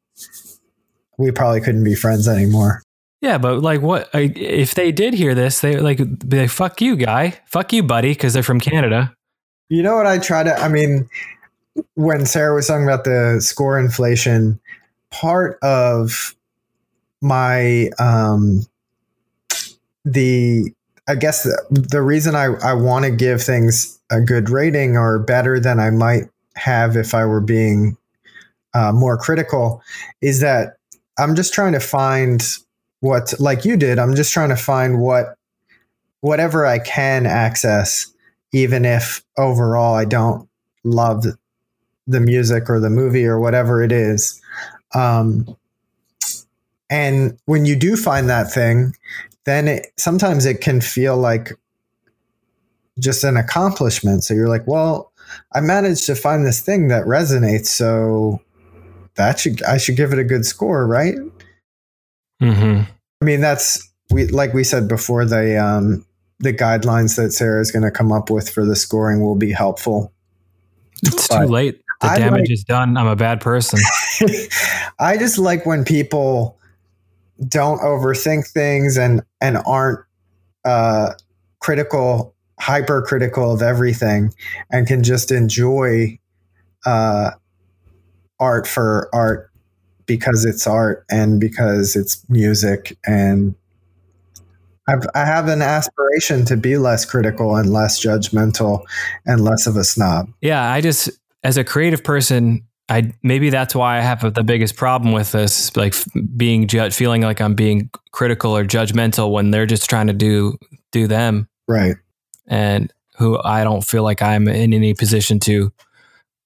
we 1.17 1.31
probably 1.31 1.59
couldn't 1.59 1.83
be 1.83 1.95
friends 1.95 2.27
anymore. 2.27 2.83
Yeah, 3.19 3.37
but 3.39 3.61
like, 3.61 3.81
what 3.81 4.09
if 4.13 4.75
they 4.75 4.91
did 4.91 5.15
hear 5.15 5.33
this? 5.33 5.61
They 5.61 5.77
like 5.77 5.97
be 6.27 6.41
like, 6.41 6.49
"Fuck 6.49 6.81
you, 6.81 6.95
guy. 6.95 7.39
Fuck 7.45 7.73
you, 7.73 7.81
buddy," 7.81 8.09
because 8.09 8.33
they're 8.33 8.43
from 8.43 8.59
Canada. 8.59 9.15
You 9.73 9.81
know 9.81 9.95
what 9.95 10.05
I 10.05 10.19
try 10.19 10.43
to 10.43 10.55
I 10.55 10.67
mean 10.67 11.09
when 11.95 12.27
Sarah 12.27 12.53
was 12.53 12.67
talking 12.67 12.83
about 12.83 13.05
the 13.05 13.41
score 13.41 13.79
inflation, 13.79 14.59
part 15.09 15.57
of 15.63 16.35
my 17.21 17.89
um 17.97 18.67
the 20.05 20.71
I 21.07 21.15
guess 21.15 21.41
the, 21.41 21.87
the 21.89 22.03
reason 22.03 22.35
I, 22.35 22.53
I 22.63 22.73
want 22.73 23.05
to 23.05 23.11
give 23.11 23.41
things 23.41 23.99
a 24.11 24.21
good 24.21 24.51
rating 24.51 24.95
or 24.95 25.17
better 25.17 25.59
than 25.59 25.79
I 25.79 25.89
might 25.89 26.25
have 26.55 26.95
if 26.95 27.15
I 27.15 27.25
were 27.25 27.41
being 27.41 27.97
uh, 28.75 28.91
more 28.91 29.17
critical 29.17 29.81
is 30.21 30.39
that 30.41 30.77
I'm 31.17 31.33
just 31.33 31.51
trying 31.51 31.73
to 31.73 31.79
find 31.79 32.43
what 32.99 33.33
like 33.39 33.65
you 33.65 33.75
did. 33.75 33.97
I'm 33.97 34.13
just 34.13 34.33
trying 34.33 34.49
to 34.49 34.55
find 34.55 35.01
what 35.01 35.35
whatever 36.21 36.63
I 36.63 36.77
can 36.77 37.25
access 37.25 38.12
even 38.53 38.85
if 38.85 39.23
overall 39.37 39.95
I 39.95 40.05
don't 40.05 40.47
love 40.83 41.25
the 42.07 42.19
music 42.19 42.69
or 42.69 42.79
the 42.79 42.89
movie 42.89 43.25
or 43.25 43.39
whatever 43.39 43.81
it 43.81 43.91
is. 43.91 44.41
Um, 44.93 45.57
and 46.89 47.37
when 47.45 47.65
you 47.65 47.75
do 47.75 47.97
find 47.97 48.29
that 48.29 48.51
thing, 48.51 48.93
then 49.45 49.67
it, 49.67 49.87
sometimes 49.97 50.45
it 50.45 50.61
can 50.61 50.79
feel 50.79 51.17
like 51.17 51.51
just 52.99 53.23
an 53.23 53.35
accomplishment. 53.35 54.23
So 54.23 54.33
you're 54.33 54.49
like, 54.49 54.67
well, 54.67 55.11
I 55.53 55.61
managed 55.61 56.05
to 56.05 56.15
find 56.15 56.45
this 56.45 56.61
thing 56.61 56.89
that 56.89 57.05
resonates. 57.05 57.67
So 57.67 58.39
that 59.15 59.39
should, 59.39 59.63
I 59.63 59.77
should 59.77 59.97
give 59.97 60.13
it 60.13 60.19
a 60.19 60.23
good 60.23 60.45
score, 60.45 60.85
right? 60.85 61.15
Mm-hmm. 62.41 62.81
I 63.21 63.25
mean, 63.25 63.41
that's 63.41 63.89
we, 64.11 64.27
like 64.27 64.53
we 64.53 64.63
said 64.63 64.87
before, 64.87 65.25
the, 65.25 65.57
um, 65.57 66.05
the 66.43 66.53
guidelines 66.53 67.15
that 67.15 67.31
Sarah 67.31 67.61
is 67.61 67.71
going 67.71 67.83
to 67.83 67.91
come 67.91 68.11
up 68.11 68.29
with 68.29 68.49
for 68.49 68.65
the 68.65 68.75
scoring 68.75 69.21
will 69.21 69.35
be 69.35 69.51
helpful. 69.51 70.13
It's 71.01 71.27
But 71.27 71.45
too 71.45 71.51
late. 71.51 71.81
The 72.01 72.07
I 72.07 72.19
damage 72.19 72.41
like- 72.41 72.51
is 72.51 72.63
done. 72.63 72.97
I'm 72.97 73.07
a 73.07 73.15
bad 73.15 73.39
person. 73.41 73.79
I 74.99 75.17
just 75.17 75.37
like 75.37 75.65
when 75.65 75.83
people 75.85 76.59
don't 77.47 77.79
overthink 77.79 78.47
things 78.47 78.97
and 78.97 79.21
and 79.41 79.57
aren't 79.65 79.99
uh, 80.65 81.11
critical, 81.59 82.35
hypercritical 82.59 83.51
of 83.53 83.61
everything, 83.61 84.33
and 84.69 84.85
can 84.85 85.03
just 85.03 85.31
enjoy 85.31 86.19
uh, 86.85 87.31
art 88.39 88.67
for 88.67 89.09
art 89.13 89.49
because 90.05 90.43
it's 90.45 90.67
art 90.67 91.05
and 91.09 91.39
because 91.39 91.95
it's 91.95 92.23
music 92.29 92.97
and 93.05 93.55
I've, 94.87 95.05
I 95.15 95.25
have 95.25 95.47
an 95.47 95.61
aspiration 95.61 96.45
to 96.45 96.57
be 96.57 96.77
less 96.77 97.05
critical 97.05 97.55
and 97.55 97.71
less 97.71 98.03
judgmental 98.03 98.83
and 99.25 99.41
less 99.41 99.65
of 99.67 99.77
a 99.77 99.83
snob. 99.83 100.29
Yeah, 100.41 100.61
I 100.71 100.81
just 100.81 101.09
as 101.43 101.57
a 101.57 101.63
creative 101.63 102.03
person, 102.03 102.65
I 102.89 103.13
maybe 103.23 103.49
that's 103.49 103.73
why 103.73 103.97
I 103.97 104.01
have 104.01 104.33
the 104.33 104.43
biggest 104.43 104.75
problem 104.75 105.13
with 105.13 105.31
this, 105.31 105.75
like 105.77 105.95
being 106.35 106.67
judged, 106.67 106.95
feeling 106.95 107.21
like 107.21 107.39
I'm 107.39 107.55
being 107.55 107.89
critical 108.11 108.55
or 108.55 108.65
judgmental 108.65 109.31
when 109.31 109.51
they're 109.51 109.65
just 109.65 109.89
trying 109.89 110.07
to 110.07 110.13
do 110.13 110.57
do 110.91 111.07
them, 111.07 111.47
Right. 111.67 111.95
and 112.47 112.91
who 113.17 113.39
I 113.43 113.63
don't 113.63 113.83
feel 113.85 114.03
like 114.03 114.21
I'm 114.21 114.47
in 114.47 114.73
any 114.73 114.93
position 114.93 115.39
to 115.41 115.71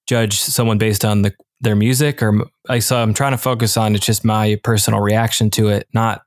judge 0.06 0.38
someone 0.38 0.78
based 0.78 1.04
on 1.04 1.22
the 1.22 1.34
their 1.60 1.74
music 1.74 2.22
or 2.22 2.46
like 2.68 2.82
so 2.82 2.96
I'm 2.96 3.12
trying 3.14 3.32
to 3.32 3.38
focus 3.38 3.76
on 3.76 3.96
it's 3.96 4.06
just 4.06 4.24
my 4.24 4.60
personal 4.62 5.00
reaction 5.00 5.50
to 5.50 5.68
it, 5.70 5.88
not 5.92 6.22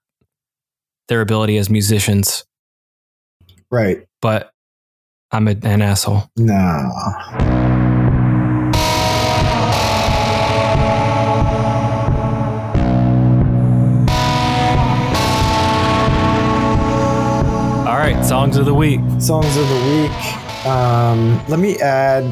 their 1.11 1.19
ability 1.19 1.57
as 1.57 1.69
musicians. 1.69 2.45
Right. 3.69 4.07
But 4.21 4.53
I'm 5.29 5.49
a, 5.49 5.57
an 5.61 5.81
asshole. 5.81 6.23
No. 6.37 6.53
All 17.85 17.97
right, 17.97 18.23
songs 18.23 18.55
of 18.55 18.63
the 18.63 18.73
week. 18.73 19.01
Songs 19.19 19.57
of 19.57 19.67
the 19.67 20.07
week. 20.07 20.65
Um, 20.65 21.45
let 21.49 21.59
me 21.59 21.77
add, 21.81 22.23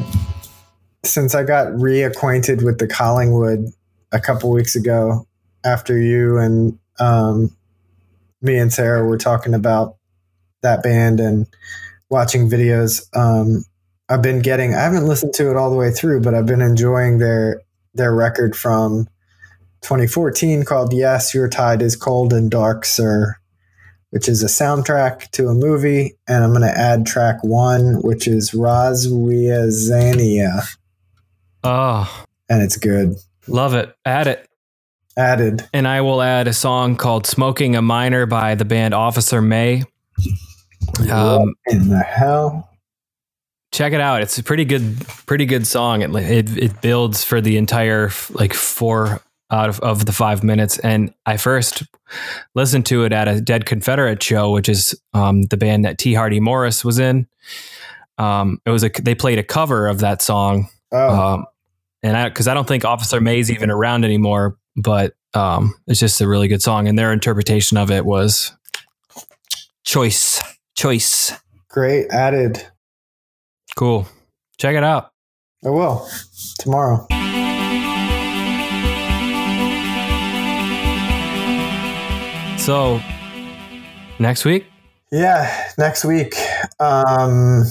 since 1.04 1.34
I 1.34 1.44
got 1.44 1.66
reacquainted 1.74 2.64
with 2.64 2.78
the 2.78 2.86
Collingwood 2.86 3.66
a 4.12 4.20
couple 4.20 4.50
weeks 4.50 4.74
ago, 4.74 5.26
after 5.66 5.98
you 5.98 6.38
and 6.38 6.78
um, 6.98 7.54
me 8.42 8.58
and 8.58 8.72
Sarah 8.72 9.06
were 9.06 9.18
talking 9.18 9.54
about 9.54 9.96
that 10.62 10.82
band 10.82 11.20
and 11.20 11.46
watching 12.08 12.48
videos. 12.50 13.06
Um, 13.16 13.64
I've 14.08 14.22
been 14.22 14.40
getting. 14.40 14.74
I 14.74 14.80
haven't 14.80 15.06
listened 15.06 15.34
to 15.34 15.50
it 15.50 15.56
all 15.56 15.70
the 15.70 15.76
way 15.76 15.90
through, 15.90 16.22
but 16.22 16.34
I've 16.34 16.46
been 16.46 16.62
enjoying 16.62 17.18
their 17.18 17.62
their 17.94 18.14
record 18.14 18.56
from 18.56 19.06
2014 19.82 20.64
called 20.64 20.92
"Yes, 20.92 21.34
Your 21.34 21.48
Tide 21.48 21.82
Is 21.82 21.96
Cold 21.96 22.32
and 22.32 22.50
Dark, 22.50 22.84
Sir." 22.84 23.36
which 24.12 24.28
is 24.28 24.42
a 24.42 24.46
soundtrack 24.46 25.30
to 25.30 25.46
a 25.46 25.54
movie, 25.54 26.16
and 26.26 26.42
I'm 26.42 26.50
going 26.50 26.62
to 26.62 26.76
add 26.76 27.06
track 27.06 27.44
one, 27.44 28.02
which 28.02 28.26
is 28.26 28.50
Roswiazania, 28.50 30.66
Oh, 31.62 32.24
and 32.48 32.60
it's 32.60 32.76
good. 32.76 33.14
love 33.46 33.72
it. 33.74 33.94
Add 34.04 34.26
it. 34.26 34.49
Added. 35.20 35.68
And 35.74 35.86
I 35.86 36.00
will 36.00 36.22
add 36.22 36.48
a 36.48 36.54
song 36.54 36.96
called 36.96 37.26
Smoking 37.26 37.76
a 37.76 37.82
Minor 37.82 38.24
by 38.26 38.54
the 38.54 38.64
band 38.64 38.94
Officer 38.94 39.42
May. 39.42 39.82
Um, 41.12 41.54
In 41.66 41.88
the 41.90 41.98
hell? 42.00 42.68
check 43.72 43.92
it 43.92 44.00
out. 44.00 44.22
It's 44.22 44.38
a 44.38 44.42
pretty 44.42 44.64
good, 44.64 45.06
pretty 45.26 45.46
good 45.46 45.66
song. 45.66 46.02
It, 46.02 46.10
it, 46.16 46.56
it 46.58 46.80
builds 46.80 47.22
for 47.22 47.40
the 47.40 47.56
entire 47.58 48.10
like 48.30 48.54
four 48.54 49.20
out 49.50 49.68
of, 49.68 49.78
of 49.80 50.06
the 50.06 50.12
five 50.12 50.42
minutes. 50.42 50.78
And 50.80 51.12
I 51.26 51.36
first 51.36 51.82
listened 52.54 52.86
to 52.86 53.04
it 53.04 53.12
at 53.12 53.28
a 53.28 53.40
Dead 53.40 53.66
Confederate 53.66 54.22
show, 54.22 54.50
which 54.52 54.68
is 54.68 54.98
um, 55.14 55.42
the 55.44 55.56
band 55.58 55.84
that 55.84 55.98
T. 55.98 56.14
Hardy 56.14 56.40
Morris 56.40 56.84
was 56.84 56.98
in. 56.98 57.28
Um, 58.18 58.60
it 58.66 58.70
was 58.70 58.84
a, 58.84 58.90
they 59.02 59.14
played 59.14 59.38
a 59.38 59.44
cover 59.44 59.86
of 59.86 60.00
that 60.00 60.22
song. 60.22 60.68
Oh, 60.92 61.34
Um, 61.34 61.46
and 62.02 62.16
I, 62.16 62.30
cause 62.30 62.48
I 62.48 62.54
don't 62.54 62.66
think 62.66 62.84
Officer 62.84 63.20
May's 63.20 63.50
even 63.50 63.70
around 63.70 64.04
anymore, 64.04 64.56
but 64.82 65.14
um, 65.34 65.74
it's 65.86 66.00
just 66.00 66.20
a 66.20 66.28
really 66.28 66.48
good 66.48 66.62
song. 66.62 66.88
And 66.88 66.98
their 66.98 67.12
interpretation 67.12 67.76
of 67.76 67.90
it 67.90 68.04
was 68.04 68.52
choice, 69.84 70.42
choice. 70.76 71.32
great. 71.68 72.08
Added. 72.10 72.66
Cool. 73.76 74.06
Check 74.58 74.76
it 74.76 74.84
out. 74.84 75.12
I 75.64 75.70
will 75.70 76.08
tomorrow. 76.58 77.06
So 82.58 83.00
next 84.18 84.44
week, 84.44 84.66
Yeah, 85.10 85.72
next 85.78 86.04
week. 86.04 86.34
Um, 86.78 87.64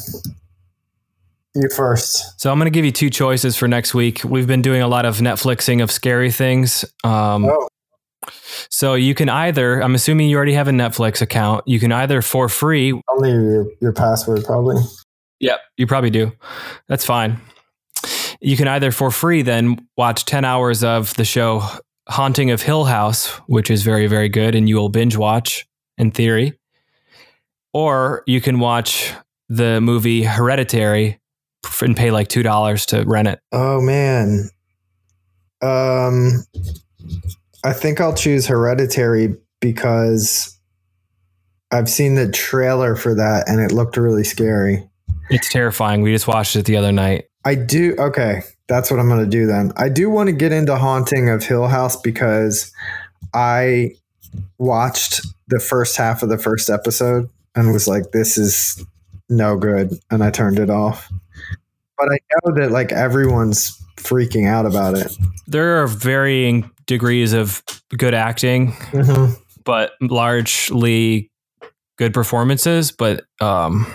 you 1.55 1.67
first. 1.75 2.39
so 2.39 2.51
I'm 2.51 2.57
going 2.59 2.65
to 2.67 2.71
give 2.71 2.85
you 2.85 2.91
two 2.91 3.09
choices 3.09 3.55
for 3.55 3.67
next 3.67 3.93
week. 3.93 4.23
We've 4.23 4.47
been 4.47 4.61
doing 4.61 4.81
a 4.81 4.87
lot 4.87 5.05
of 5.05 5.17
Netflixing 5.17 5.81
of 5.81 5.91
scary 5.91 6.31
things. 6.31 6.85
Um, 7.03 7.45
Oh, 7.45 7.67
So 8.69 8.93
you 8.93 9.15
can 9.15 9.29
either, 9.29 9.81
I'm 9.81 9.95
assuming 9.95 10.29
you 10.29 10.37
already 10.37 10.53
have 10.53 10.67
a 10.67 10.71
Netflix 10.71 11.21
account. 11.21 11.67
You 11.67 11.79
can 11.79 11.91
either 11.91 12.21
for 12.21 12.49
free 12.49 12.93
I'll 13.09 13.17
leave 13.19 13.33
your, 13.33 13.67
your 13.81 13.93
password 13.93 14.43
probably. 14.45 14.81
Yep, 15.39 15.59
you 15.77 15.87
probably 15.87 16.09
do. 16.09 16.31
That's 16.87 17.05
fine. 17.05 17.39
You 18.41 18.55
can 18.55 18.67
either 18.67 18.91
for 18.91 19.09
free 19.11 19.41
then 19.41 19.87
watch 19.97 20.25
10 20.25 20.45
hours 20.45 20.83
of 20.83 21.13
the 21.15 21.25
show 21.25 21.63
Haunting 22.07 22.51
of 22.51 22.61
Hill 22.61 22.85
House, 22.85 23.27
which 23.47 23.69
is 23.69 23.83
very, 23.83 24.07
very 24.07 24.29
good, 24.29 24.55
and 24.55 24.67
you 24.67 24.75
will 24.77 24.89
binge 24.89 25.15
watch 25.15 25.65
in 25.97 26.11
theory. 26.11 26.57
Or 27.73 28.23
you 28.25 28.41
can 28.41 28.59
watch 28.59 29.13
the 29.47 29.79
movie 29.81 30.23
Hereditary 30.23 31.19
and 31.81 31.95
pay 31.95 32.11
like 32.11 32.27
$2 32.27 32.85
to 32.87 33.03
rent 33.09 33.27
it. 33.27 33.39
Oh 33.51 33.81
man. 33.81 34.49
Um, 35.61 36.45
I 37.63 37.73
think 37.73 37.99
I'll 37.99 38.15
choose 38.15 38.47
Hereditary 38.47 39.35
because 39.59 40.57
I've 41.71 41.89
seen 41.89 42.15
the 42.15 42.29
trailer 42.29 42.95
for 42.95 43.13
that 43.15 43.47
and 43.47 43.59
it 43.59 43.71
looked 43.71 43.97
really 43.97 44.23
scary. 44.23 44.87
It's 45.29 45.49
terrifying. 45.49 46.01
We 46.01 46.11
just 46.11 46.27
watched 46.27 46.55
it 46.55 46.65
the 46.65 46.77
other 46.77 46.91
night. 46.91 47.25
I 47.45 47.55
do. 47.55 47.95
Okay, 47.97 48.41
that's 48.67 48.89
what 48.89 48.99
I'm 48.99 49.07
going 49.07 49.23
to 49.23 49.29
do 49.29 49.45
then. 49.45 49.71
I 49.77 49.89
do 49.89 50.09
want 50.09 50.27
to 50.27 50.33
get 50.33 50.51
into 50.51 50.75
Haunting 50.75 51.29
of 51.29 51.43
Hill 51.43 51.67
House 51.67 51.95
because 51.95 52.71
I 53.33 53.91
watched 54.57 55.25
the 55.47 55.59
first 55.59 55.95
half 55.97 56.23
of 56.23 56.29
the 56.29 56.37
first 56.37 56.69
episode 56.69 57.29
and 57.55 57.71
was 57.71 57.87
like, 57.87 58.11
"This 58.11 58.37
is 58.37 58.83
no 59.29 59.55
good," 59.57 59.93
and 60.11 60.23
I 60.23 60.31
turned 60.31 60.59
it 60.59 60.69
off. 60.69 61.11
But 61.99 62.13
I 62.13 62.17
know 62.31 62.61
that 62.61 62.71
like 62.71 62.91
everyone's 62.91 63.77
freaking 63.97 64.47
out 64.47 64.65
about 64.65 64.95
it. 64.95 65.15
There 65.47 65.83
are 65.83 65.87
varying 65.87 66.71
degrees 66.87 67.33
of 67.33 67.61
good 67.97 68.13
acting, 68.13 68.73
but 69.65 69.91
largely 70.01 71.29
good 71.97 72.13
performances. 72.13 72.91
But 72.91 73.25
um, 73.41 73.85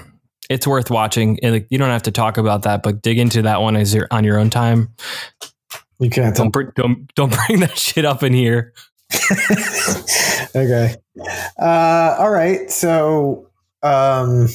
it's 0.51 0.67
worth 0.67 0.91
watching. 0.91 1.39
And 1.43 1.55
like, 1.55 1.67
you 1.71 1.79
don't 1.79 1.91
have 1.91 2.03
to 2.03 2.13
talk 2.13 2.37
about 2.37 2.63
that, 2.63 2.83
but 2.83 3.03
dig 3.03 3.19
into 3.19 3.43
that 3.43 3.63
one 3.63 3.77
as 3.77 3.95
you're 3.95 4.09
on 4.11 4.25
your 4.25 4.39
own 4.39 4.51
time. 4.51 4.91
You 5.99 6.11
can't. 6.11 6.37
Don't 6.37 6.51
br- 6.51 6.71
don't 6.77 7.13
don't 7.15 7.35
bring 7.47 7.61
that 7.61 7.79
shit 7.79 8.05
up 8.05 8.23
in 8.23 8.35
here. 8.35 8.75
okay. 10.55 10.97
Uh, 11.61 12.17
all 12.19 12.31
right. 12.31 12.71
So 12.71 13.49
um, 13.83 14.49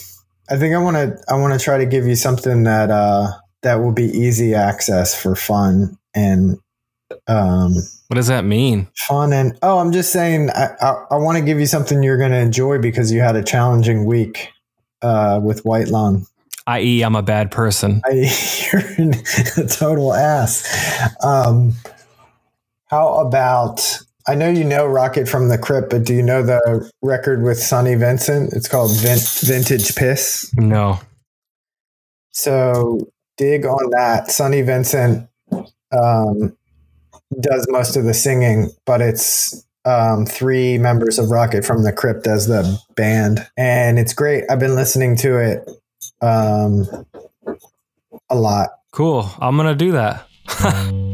I 0.49 0.57
think 0.57 0.73
I 0.75 0.79
want 0.79 0.95
to 0.97 1.17
I 1.29 1.35
want 1.35 1.53
to 1.53 1.63
try 1.63 1.77
to 1.77 1.85
give 1.85 2.07
you 2.07 2.15
something 2.15 2.63
that 2.63 2.89
uh, 2.91 3.27
that 3.63 3.75
will 3.75 3.91
be 3.91 4.05
easy 4.05 4.53
access 4.55 5.19
for 5.19 5.35
fun 5.35 5.97
and 6.15 6.57
um, 7.27 7.73
What 8.07 8.15
does 8.15 8.27
that 8.27 8.45
mean? 8.45 8.87
fun 9.07 9.33
and 9.33 9.57
oh, 9.61 9.79
I'm 9.79 9.91
just 9.91 10.11
saying 10.11 10.49
I 10.51 10.69
I, 10.81 11.05
I 11.11 11.15
want 11.17 11.37
to 11.37 11.43
give 11.43 11.59
you 11.59 11.65
something 11.65 12.01
you're 12.03 12.17
going 12.17 12.31
to 12.31 12.37
enjoy 12.39 12.79
because 12.79 13.11
you 13.11 13.19
had 13.21 13.35
a 13.35 13.43
challenging 13.43 14.05
week 14.05 14.49
uh, 15.01 15.39
with 15.43 15.65
White 15.65 15.87
Lung. 15.89 16.25
I.e., 16.67 17.01
I'm 17.03 17.15
a 17.15 17.23
bad 17.23 17.49
person. 17.51 18.01
I, 18.05 18.31
you're 18.71 18.81
a 19.65 19.67
total 19.67 20.13
ass. 20.13 21.15
Um, 21.23 21.73
how 22.87 23.15
about? 23.19 23.99
I 24.29 24.35
know 24.35 24.47
you 24.47 24.63
know 24.63 24.85
Rocket 24.85 25.27
from 25.27 25.49
the 25.49 25.57
Crypt, 25.57 25.89
but 25.89 26.03
do 26.03 26.13
you 26.13 26.21
know 26.21 26.43
the 26.43 26.91
record 27.01 27.41
with 27.41 27.57
Sonny 27.57 27.95
Vincent? 27.95 28.53
It's 28.53 28.67
called 28.67 28.95
Vin- 28.97 29.17
Vintage 29.41 29.95
Piss. 29.95 30.53
No. 30.55 30.99
So 32.29 33.09
dig 33.37 33.65
on 33.65 33.89
that. 33.89 34.29
Sonny 34.29 34.61
Vincent 34.61 35.27
um, 35.91 36.55
does 37.41 37.65
most 37.69 37.95
of 37.95 38.03
the 38.03 38.13
singing, 38.13 38.69
but 38.85 39.01
it's 39.01 39.65
um, 39.83 40.27
three 40.27 40.77
members 40.77 41.17
of 41.17 41.31
Rocket 41.31 41.65
from 41.65 41.81
the 41.81 41.91
Crypt 41.91 42.27
as 42.27 42.45
the 42.45 42.79
band, 42.95 43.47
and 43.57 43.97
it's 43.97 44.13
great. 44.13 44.43
I've 44.47 44.59
been 44.59 44.75
listening 44.75 45.15
to 45.17 45.39
it 45.39 45.67
um, 46.21 46.85
a 48.29 48.35
lot. 48.35 48.69
Cool. 48.91 49.27
I'm 49.39 49.57
gonna 49.57 49.73
do 49.73 49.93
that. 49.93 50.27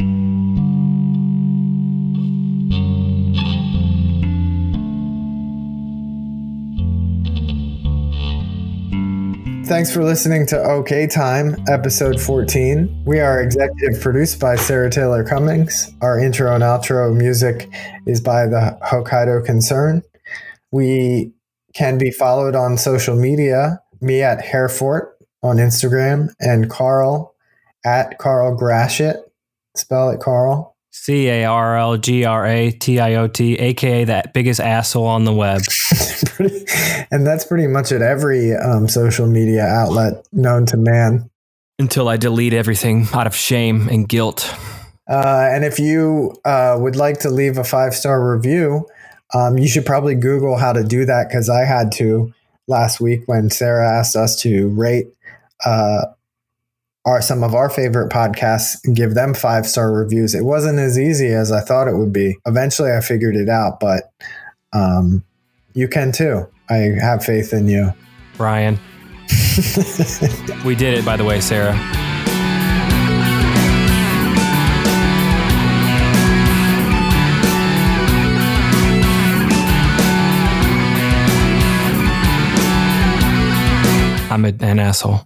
Thanks 9.66 9.92
for 9.92 10.04
listening 10.04 10.46
to 10.48 10.60
OK 10.60 11.08
Time, 11.08 11.56
episode 11.68 12.22
14. 12.22 13.04
We 13.04 13.20
are 13.20 13.42
executive 13.42 14.00
produced 14.00 14.40
by 14.40 14.58
Sarah 14.58 14.92
Taylor 14.92 15.24
Cummings. 15.24 15.92
Our 16.04 16.20
intro 16.20 16.54
and 16.54 16.64
outro 16.64 17.18
music 17.18 17.68
is 18.06 18.22
by 18.22 18.46
the 18.46 18.78
Hokkaido 18.84 19.44
Concern. 19.44 20.04
We 20.72 21.34
can 21.74 21.98
be 21.98 22.12
followed 22.12 22.56
on 22.56 22.78
social 22.78 23.16
media. 23.16 23.82
Me 24.02 24.22
at 24.22 24.40
Hairfort 24.40 25.14
on 25.42 25.58
Instagram 25.58 26.30
and 26.40 26.70
Carl 26.70 27.34
at 27.84 28.20
Carl 28.20 28.56
Gratiot. 28.56 29.18
Spell 29.76 30.12
it, 30.12 30.20
Carl. 30.20 30.75
C 30.98 31.28
A 31.28 31.46
R 31.46 31.78
L 31.78 31.98
G 31.98 32.24
R 32.24 32.46
A 32.46 32.72
T 32.72 33.00
I 33.02 33.16
O 33.16 33.28
T, 33.28 33.56
aka 33.56 34.06
that 34.06 34.34
biggest 34.34 34.62
asshole 34.62 35.06
on 35.06 35.26
the 35.26 35.34
web. 35.34 35.62
And 37.12 37.26
that's 37.26 37.46
pretty 37.46 37.68
much 37.68 37.92
at 37.92 38.02
every 38.02 38.54
um, 38.56 38.88
social 38.88 39.28
media 39.28 39.64
outlet 39.64 40.26
known 40.34 40.66
to 40.68 40.78
man. 40.78 41.30
Until 41.78 42.10
I 42.10 42.18
delete 42.18 42.54
everything 42.54 43.08
out 43.14 43.28
of 43.28 43.36
shame 43.36 43.88
and 43.90 44.10
guilt. 44.10 44.54
Uh, 45.08 45.48
and 45.52 45.64
if 45.64 45.78
you 45.78 46.36
uh, 46.44 46.78
would 46.80 46.96
like 46.96 47.20
to 47.20 47.30
leave 47.30 47.58
a 47.58 47.64
five 47.64 47.94
star 47.94 48.36
review, 48.36 48.88
um, 49.34 49.58
you 49.58 49.68
should 49.68 49.86
probably 49.86 50.16
Google 50.16 50.58
how 50.58 50.74
to 50.74 50.84
do 50.84 51.06
that 51.06 51.28
because 51.30 51.50
I 51.50 51.62
had 51.62 51.92
to 51.94 52.34
last 52.68 53.00
week 53.00 53.24
when 53.28 53.50
Sarah 53.50 54.00
asked 54.00 54.16
us 54.16 54.42
to 54.42 54.70
rate 54.70 55.08
uh, 55.64 56.06
our 57.06 57.22
some 57.22 57.44
of 57.44 57.54
our 57.54 57.70
favorite 57.70 58.12
podcasts 58.12 58.78
and 58.84 58.96
give 58.96 59.14
them 59.14 59.34
five 59.34 59.66
star 59.66 59.92
reviews. 59.92 60.34
It 60.34 60.44
wasn't 60.44 60.80
as 60.80 60.98
easy 60.98 61.30
as 61.30 61.52
I 61.52 61.62
thought 61.62 61.88
it 61.88 61.96
would 61.96 62.12
be. 62.12 62.38
Eventually, 62.46 62.92
I 62.92 63.02
figured 63.02 63.36
it 63.36 63.50
out, 63.50 63.80
but 63.80 64.12
um, 64.74 65.24
you 65.74 65.88
can 65.88 66.12
too. 66.12 66.48
I 66.70 66.76
have 67.00 67.24
faith 67.24 67.54
in 67.54 67.68
you. 67.68 67.94
Brian. 68.38 68.80
we 70.66 70.76
did 70.76 70.98
it, 70.98 71.06
by 71.06 71.16
the 71.16 71.24
way, 71.24 71.40
Sarah. 71.40 71.76
I'm 84.32 84.44
an 84.44 84.80
asshole. 84.80 85.22